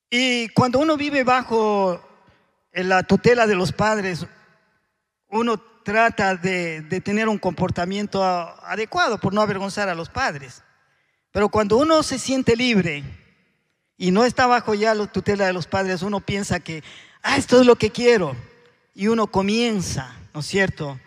Y 0.10 0.50
cuando 0.50 0.80
uno 0.80 0.98
vive 0.98 1.24
bajo 1.24 2.02
la 2.72 3.04
tutela 3.04 3.46
de 3.46 3.56
los 3.56 3.72
padres, 3.72 4.26
uno 5.28 5.75
trata 5.86 6.36
de, 6.36 6.82
tener 7.02 7.30
un 7.30 7.38
comportamiento 7.38 8.24
adecuado 8.24 9.20
por 9.20 9.34
no 9.34 9.42
avergonzar 9.42 9.88
a 9.88 9.96
los 9.96 10.10
padres. 10.10 10.64
Pero 11.32 11.48
cuando 11.48 11.78
uno 11.78 12.02
se 12.02 12.18
siente 12.18 12.56
libre 12.56 13.04
y 13.96 14.10
no 14.10 14.26
está 14.26 14.48
bajo 14.48 14.74
ya 14.74 14.96
la 14.96 15.06
tutela 15.06 15.46
de 15.46 15.54
los 15.54 15.68
padres, 15.68 16.02
uno 16.02 16.20
piensa 16.20 16.60
que, 16.60 16.84
ah, 17.22 17.38
esto 17.38 17.62
es 17.62 17.68
lo 17.68 17.76
que 17.76 17.92
quiero. 17.92 18.36
Y 18.96 19.08
uno 19.08 19.28
comienza, 19.28 20.14
¿no 20.34 20.40
es 20.40 20.48
cierto?, 20.48 21.00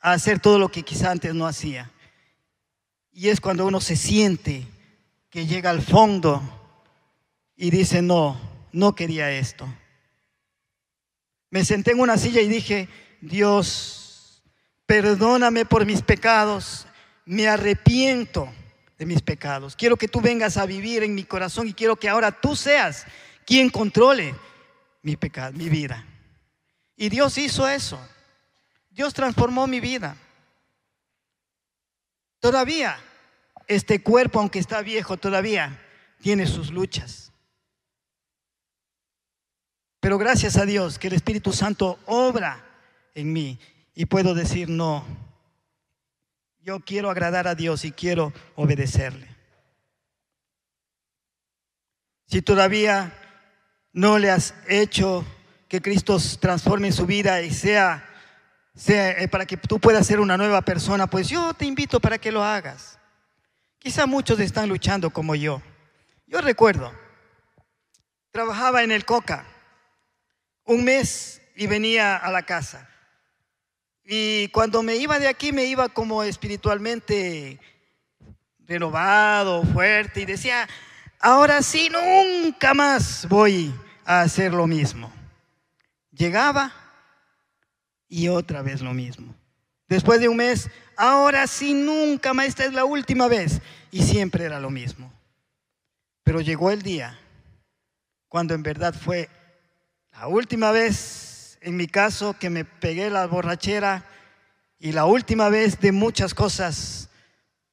a 0.00 0.12
hacer 0.12 0.38
todo 0.38 0.58
lo 0.58 0.70
que 0.70 0.84
quizá 0.84 1.10
antes 1.10 1.34
no 1.34 1.46
hacía. 1.46 1.90
Y 3.12 3.28
es 3.28 3.40
cuando 3.40 3.66
uno 3.66 3.80
se 3.80 3.96
siente 3.96 4.66
que 5.28 5.46
llega 5.46 5.70
al 5.70 5.82
fondo 5.82 6.40
y 7.56 7.70
dice, 7.70 8.00
no, 8.00 8.40
no 8.72 8.94
quería 8.94 9.32
esto. 9.32 9.66
Me 11.50 11.64
senté 11.64 11.90
en 11.90 12.00
una 12.00 12.16
silla 12.16 12.40
y 12.40 12.48
dije, 12.48 12.88
Dios, 13.20 13.99
perdóname 14.90 15.64
por 15.66 15.86
mis 15.86 16.02
pecados, 16.02 16.84
me 17.24 17.46
arrepiento 17.46 18.52
de 18.98 19.06
mis 19.06 19.22
pecados. 19.22 19.76
Quiero 19.76 19.96
que 19.96 20.08
tú 20.08 20.20
vengas 20.20 20.56
a 20.56 20.66
vivir 20.66 21.04
en 21.04 21.14
mi 21.14 21.22
corazón 21.22 21.68
y 21.68 21.74
quiero 21.74 21.94
que 21.94 22.08
ahora 22.08 22.32
tú 22.32 22.56
seas 22.56 23.06
quien 23.46 23.70
controle 23.70 24.34
mi 25.00 25.14
vida. 25.14 26.04
Y 26.96 27.08
Dios 27.08 27.38
hizo 27.38 27.68
eso. 27.68 28.00
Dios 28.90 29.14
transformó 29.14 29.68
mi 29.68 29.78
vida. 29.78 30.16
Todavía 32.40 32.98
este 33.68 34.02
cuerpo, 34.02 34.40
aunque 34.40 34.58
está 34.58 34.82
viejo, 34.82 35.16
todavía 35.16 35.80
tiene 36.20 36.48
sus 36.48 36.72
luchas. 36.72 37.30
Pero 40.00 40.18
gracias 40.18 40.56
a 40.56 40.66
Dios 40.66 40.98
que 40.98 41.06
el 41.06 41.12
Espíritu 41.12 41.52
Santo 41.52 42.00
obra 42.06 42.66
en 43.14 43.32
mí 43.32 43.56
y 44.00 44.06
puedo 44.06 44.32
decir 44.32 44.70
no. 44.70 45.04
Yo 46.60 46.80
quiero 46.80 47.10
agradar 47.10 47.46
a 47.46 47.54
Dios 47.54 47.84
y 47.84 47.92
quiero 47.92 48.32
obedecerle. 48.54 49.28
Si 52.26 52.40
todavía 52.40 53.12
no 53.92 54.18
le 54.18 54.30
has 54.30 54.54
hecho 54.66 55.26
que 55.68 55.82
Cristo 55.82 56.16
transforme 56.40 56.92
su 56.92 57.04
vida 57.04 57.42
y 57.42 57.50
sea 57.50 58.08
eh, 58.88 59.28
para 59.30 59.44
que 59.44 59.58
tú 59.58 59.78
puedas 59.78 60.06
ser 60.06 60.18
una 60.18 60.38
nueva 60.38 60.62
persona, 60.62 61.06
pues 61.06 61.28
yo 61.28 61.52
te 61.52 61.66
invito 61.66 62.00
para 62.00 62.16
que 62.16 62.32
lo 62.32 62.42
hagas. 62.42 62.98
Quizá 63.78 64.06
muchos 64.06 64.40
están 64.40 64.70
luchando 64.70 65.10
como 65.10 65.34
yo. 65.34 65.60
Yo 66.26 66.40
recuerdo, 66.40 66.90
trabajaba 68.30 68.82
en 68.82 68.92
el 68.92 69.04
Coca 69.04 69.44
un 70.64 70.84
mes 70.84 71.42
y 71.54 71.66
venía 71.66 72.16
a 72.16 72.32
la 72.32 72.46
casa. 72.46 72.89
Y 74.12 74.48
cuando 74.48 74.82
me 74.82 74.96
iba 74.96 75.20
de 75.20 75.28
aquí 75.28 75.52
me 75.52 75.66
iba 75.66 75.88
como 75.88 76.24
espiritualmente 76.24 77.60
renovado, 78.66 79.62
fuerte 79.62 80.22
y 80.22 80.24
decía, 80.24 80.68
ahora 81.20 81.62
sí, 81.62 81.88
nunca 81.88 82.74
más 82.74 83.28
voy 83.28 83.72
a 84.04 84.22
hacer 84.22 84.52
lo 84.52 84.66
mismo. 84.66 85.12
Llegaba 86.10 86.72
y 88.08 88.26
otra 88.26 88.62
vez 88.62 88.80
lo 88.80 88.92
mismo. 88.92 89.32
Después 89.86 90.18
de 90.18 90.28
un 90.28 90.38
mes, 90.38 90.68
ahora 90.96 91.46
sí, 91.46 91.72
nunca 91.72 92.34
más, 92.34 92.46
esta 92.46 92.64
es 92.64 92.72
la 92.72 92.84
última 92.84 93.28
vez. 93.28 93.62
Y 93.92 94.02
siempre 94.02 94.44
era 94.44 94.58
lo 94.58 94.70
mismo. 94.70 95.12
Pero 96.24 96.40
llegó 96.40 96.72
el 96.72 96.82
día 96.82 97.16
cuando 98.26 98.54
en 98.54 98.64
verdad 98.64 98.92
fue 98.92 99.28
la 100.10 100.26
última 100.26 100.72
vez, 100.72 101.29
en 101.60 101.76
mi 101.76 101.86
caso, 101.86 102.34
que 102.38 102.50
me 102.50 102.64
pegué 102.64 103.10
la 103.10 103.26
borrachera 103.26 104.04
y 104.78 104.92
la 104.92 105.04
última 105.04 105.48
vez 105.48 105.80
de 105.80 105.92
muchas 105.92 106.34
cosas 106.34 107.10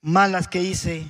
malas 0.01 0.47
que 0.47 0.61
hice, 0.61 1.09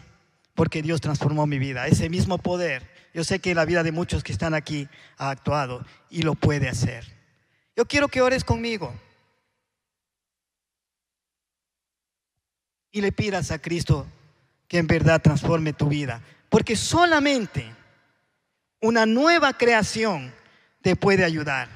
porque 0.54 0.82
Dios 0.82 1.02
transformó 1.02 1.48
mi 1.48 1.60
vida. 1.60 1.88
Ese 1.88 2.10
mismo 2.10 2.38
poder, 2.38 2.90
yo 3.14 3.24
sé 3.24 3.40
que 3.40 3.56
la 3.56 3.66
vida 3.66 3.84
de 3.84 3.92
muchos 3.92 4.24
que 4.24 4.32
están 4.32 4.54
aquí 4.54 4.88
ha 5.18 5.30
actuado 5.30 5.86
y 6.10 6.22
lo 6.22 6.36
puede 6.36 6.70
hacer. 6.70 7.06
Yo 7.76 7.86
quiero 7.86 8.08
que 8.08 8.22
ores 8.22 8.44
conmigo. 8.44 8.94
y 12.98 13.02
le 13.02 13.12
pidas 13.12 13.52
a 13.52 13.60
Cristo 13.60 14.08
que 14.68 14.80
en 14.80 14.88
verdad 14.88 15.22
transforme 15.22 15.72
tu 15.72 15.88
vida. 15.88 16.22
Porque 16.50 16.76
solamente 16.76 17.66
una 18.82 19.06
nueva 19.06 19.54
creación 19.54 20.34
te 20.82 20.96
puede 20.96 21.24
ayudar. 21.24 21.70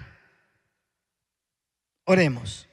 Oremos. 2.12 2.68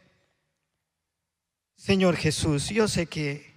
Señor 1.77 2.16
Jesús, 2.16 2.70
yo 2.70 2.88
sé 2.88 3.07
que 3.07 3.55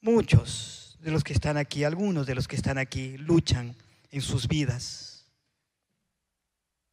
muchos 0.00 0.96
de 1.00 1.10
los 1.10 1.24
que 1.24 1.32
están 1.32 1.56
aquí, 1.56 1.82
algunos 1.82 2.24
de 2.24 2.36
los 2.36 2.46
que 2.46 2.54
están 2.54 2.78
aquí, 2.78 3.18
luchan 3.18 3.74
en 4.12 4.20
sus 4.20 4.46
vidas. 4.46 5.26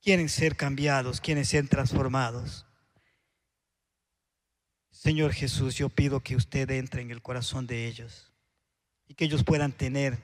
Quieren 0.01 0.27
ser 0.27 0.55
cambiados, 0.55 1.21
quieren 1.21 1.45
ser 1.45 1.67
transformados. 1.67 2.65
Señor 4.89 5.31
Jesús, 5.31 5.75
yo 5.75 5.89
pido 5.89 6.21
que 6.21 6.35
usted 6.35 6.67
entre 6.71 7.03
en 7.03 7.11
el 7.11 7.21
corazón 7.21 7.67
de 7.67 7.85
ellos 7.85 8.33
y 9.05 9.13
que 9.13 9.25
ellos 9.25 9.43
puedan 9.43 9.71
tener 9.71 10.17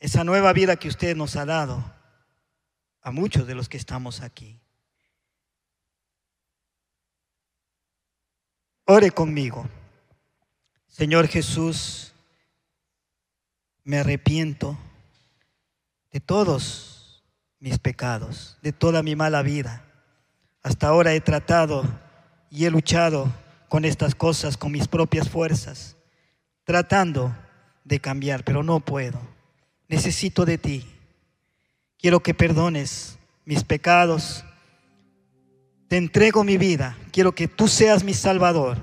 esa 0.00 0.24
nueva 0.24 0.52
vida 0.52 0.74
que 0.74 0.88
usted 0.88 1.14
nos 1.14 1.36
ha 1.36 1.44
dado 1.44 1.94
a 3.00 3.12
muchos 3.12 3.46
de 3.46 3.54
los 3.54 3.68
que 3.68 3.76
estamos 3.76 4.20
aquí. 4.20 4.60
Ore 8.92 9.12
conmigo. 9.12 9.68
Señor 10.88 11.28
Jesús, 11.28 12.12
me 13.84 13.98
arrepiento 13.98 14.76
de 16.10 16.18
todos 16.18 17.22
mis 17.60 17.78
pecados, 17.78 18.58
de 18.62 18.72
toda 18.72 19.04
mi 19.04 19.14
mala 19.14 19.42
vida. 19.42 19.84
Hasta 20.60 20.88
ahora 20.88 21.14
he 21.14 21.20
tratado 21.20 21.84
y 22.50 22.64
he 22.64 22.70
luchado 22.72 23.32
con 23.68 23.84
estas 23.84 24.16
cosas 24.16 24.56
con 24.56 24.72
mis 24.72 24.88
propias 24.88 25.28
fuerzas, 25.28 25.96
tratando 26.64 27.32
de 27.84 28.00
cambiar, 28.00 28.42
pero 28.42 28.64
no 28.64 28.80
puedo. 28.80 29.20
Necesito 29.86 30.44
de 30.44 30.58
ti. 30.58 30.84
Quiero 31.96 32.24
que 32.24 32.34
perdones 32.34 33.20
mis 33.44 33.62
pecados. 33.62 34.44
Te 35.90 35.96
entrego 35.96 36.44
mi 36.44 36.56
vida. 36.56 36.96
Quiero 37.10 37.32
que 37.32 37.48
tú 37.48 37.66
seas 37.66 38.04
mi 38.04 38.14
Salvador. 38.14 38.78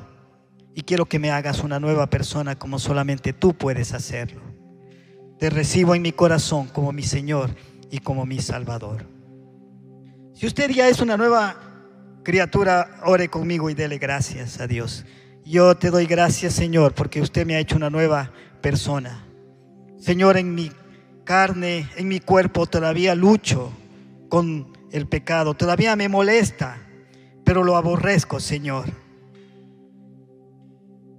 Y 0.75 0.81
quiero 0.81 1.05
que 1.05 1.19
me 1.19 1.31
hagas 1.31 1.63
una 1.63 1.79
nueva 1.79 2.09
persona 2.09 2.59
como 2.59 2.79
solamente 2.79 3.31
tú 3.31 3.53
puedes 3.53 3.93
hacerlo. 3.93 4.41
Te 5.39 5.49
recibo 5.49 5.95
en 5.95 6.01
mi 6.01 6.11
corazón 6.11 6.67
como 6.67 6.91
mi 6.91 7.03
Señor 7.03 7.51
y 7.89 7.99
como 7.99 8.25
mi 8.25 8.41
Salvador. 8.41 9.05
Si 10.33 10.47
usted 10.47 10.69
ya 10.69 10.89
es 10.89 10.99
una 10.99 11.15
nueva 11.15 11.55
criatura, 12.25 12.99
ore 13.05 13.29
conmigo 13.29 13.69
y 13.69 13.73
dele 13.73 13.99
gracias 13.99 14.59
a 14.59 14.67
Dios. 14.67 15.05
Yo 15.45 15.75
te 15.75 15.91
doy 15.91 16.07
gracias, 16.07 16.55
Señor, 16.55 16.93
porque 16.93 17.21
usted 17.21 17.45
me 17.45 17.55
ha 17.55 17.59
hecho 17.59 17.77
una 17.77 17.89
nueva 17.89 18.33
persona. 18.59 19.25
Señor, 19.97 20.35
en 20.35 20.53
mi 20.53 20.73
carne, 21.23 21.89
en 21.95 22.09
mi 22.09 22.19
cuerpo 22.19 22.65
todavía 22.65 23.15
lucho 23.15 23.71
con 24.27 24.73
el 24.91 25.07
pecado, 25.07 25.53
todavía 25.53 25.95
me 25.95 26.09
molesta, 26.09 26.81
pero 27.47 27.63
lo 27.63 27.77
aborrezco, 27.77 28.41
Señor. 28.41 28.89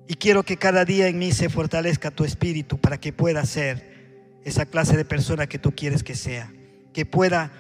Y 0.07 0.17
quiero 0.17 0.43
que 0.43 0.59
cada 0.59 0.85
día 0.85 1.09
en 1.09 1.19
mí 1.19 1.33
se 1.33 1.49
fortalezca 1.49 2.11
tu 2.11 2.27
espíritu 2.27 2.77
para 2.79 3.01
que 3.01 3.15
pueda 3.15 3.47
ser 3.47 4.37
esa 4.45 4.67
clase 4.67 4.95
de 4.95 5.07
persona 5.07 5.47
que 5.47 5.59
tú 5.59 5.73
quieres 5.75 6.03
que 6.03 6.15
sea 6.15 6.53
que 6.93 7.07
pueda 7.07 7.51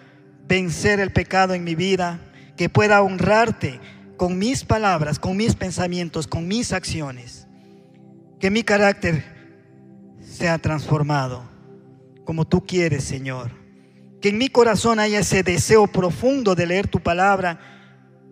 vencer 0.48 1.00
el 1.00 1.12
pecado 1.12 1.54
en 1.54 1.64
mi 1.64 1.74
vida, 1.74 2.18
que 2.56 2.68
pueda 2.68 3.00
honrarte 3.02 3.80
con 4.16 4.36
mis 4.36 4.64
palabras, 4.64 5.18
con 5.18 5.36
mis 5.36 5.54
pensamientos, 5.54 6.26
con 6.26 6.46
mis 6.48 6.72
acciones. 6.72 7.46
Que 8.40 8.50
mi 8.50 8.64
carácter 8.64 9.24
sea 10.20 10.58
transformado 10.58 11.48
como 12.24 12.46
tú 12.46 12.66
quieres, 12.66 13.04
Señor. 13.04 13.52
Que 14.20 14.28
en 14.28 14.38
mi 14.38 14.48
corazón 14.48 14.98
haya 14.98 15.20
ese 15.20 15.42
deseo 15.42 15.86
profundo 15.86 16.54
de 16.54 16.66
leer 16.66 16.88
tu 16.88 17.00
palabra 17.00 17.77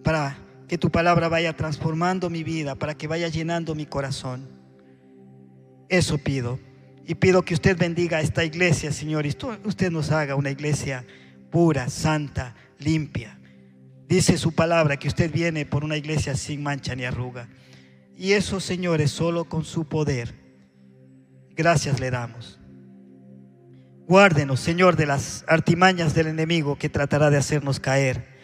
para 0.06 0.38
que 0.68 0.78
tu 0.78 0.88
palabra 0.88 1.28
vaya 1.28 1.56
transformando 1.56 2.30
mi 2.30 2.44
vida, 2.44 2.76
para 2.76 2.96
que 2.96 3.08
vaya 3.08 3.26
llenando 3.26 3.74
mi 3.74 3.86
corazón. 3.86 4.48
Eso 5.88 6.16
pido. 6.16 6.60
Y 7.04 7.16
pido 7.16 7.42
que 7.42 7.54
usted 7.54 7.76
bendiga 7.76 8.18
a 8.18 8.20
esta 8.20 8.44
iglesia, 8.44 8.92
Señor, 8.92 9.26
y 9.26 9.36
usted 9.64 9.90
nos 9.90 10.12
haga 10.12 10.36
una 10.36 10.52
iglesia 10.52 11.04
pura, 11.50 11.90
santa, 11.90 12.54
limpia. 12.78 13.36
Dice 14.06 14.38
su 14.38 14.54
palabra 14.54 14.96
que 14.96 15.08
usted 15.08 15.28
viene 15.32 15.66
por 15.66 15.82
una 15.82 15.96
iglesia 15.96 16.36
sin 16.36 16.62
mancha 16.62 16.94
ni 16.94 17.04
arruga. 17.04 17.48
Y 18.16 18.34
eso, 18.34 18.60
Señor, 18.60 19.00
es 19.00 19.10
solo 19.10 19.46
con 19.46 19.64
su 19.64 19.88
poder. 19.88 20.36
Gracias 21.56 21.98
le 21.98 22.12
damos. 22.12 22.60
Guárdenos, 24.06 24.60
Señor, 24.60 24.94
de 24.94 25.06
las 25.06 25.44
artimañas 25.48 26.14
del 26.14 26.28
enemigo 26.28 26.78
que 26.78 26.88
tratará 26.88 27.28
de 27.28 27.38
hacernos 27.38 27.80
caer. 27.80 28.35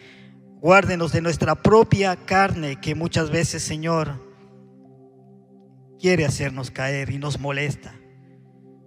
Guárdenos 0.63 1.11
de 1.11 1.19
nuestra 1.19 1.55
propia 1.55 2.15
carne 2.15 2.79
que 2.79 2.95
muchas 2.95 3.29
veces, 3.29 3.61
Señor, 3.63 4.13
quiere 5.99 6.23
hacernos 6.23 6.71
caer 6.71 7.09
y 7.09 7.17
nos 7.17 7.37
molesta. 7.37 7.93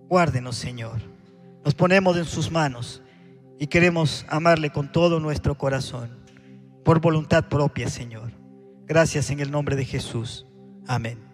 Guárdenos, 0.09 0.57
Señor. 0.57 1.03
Nos 1.67 1.75
ponemos 1.75 2.17
en 2.17 2.25
sus 2.25 2.51
manos 2.51 3.03
y 3.59 3.67
queremos 3.67 4.25
amarle 4.31 4.71
con 4.71 4.91
todo 4.91 5.21
nuestro 5.21 5.59
corazón, 5.59 6.17
por 6.83 7.03
voluntad 7.03 7.47
propia, 7.51 7.91
Señor. 7.91 8.33
Gracias 8.87 9.29
en 9.29 9.41
el 9.41 9.51
nombre 9.51 9.77
de 9.77 9.85
Jesús. 9.85 10.47
Amén. 10.87 11.26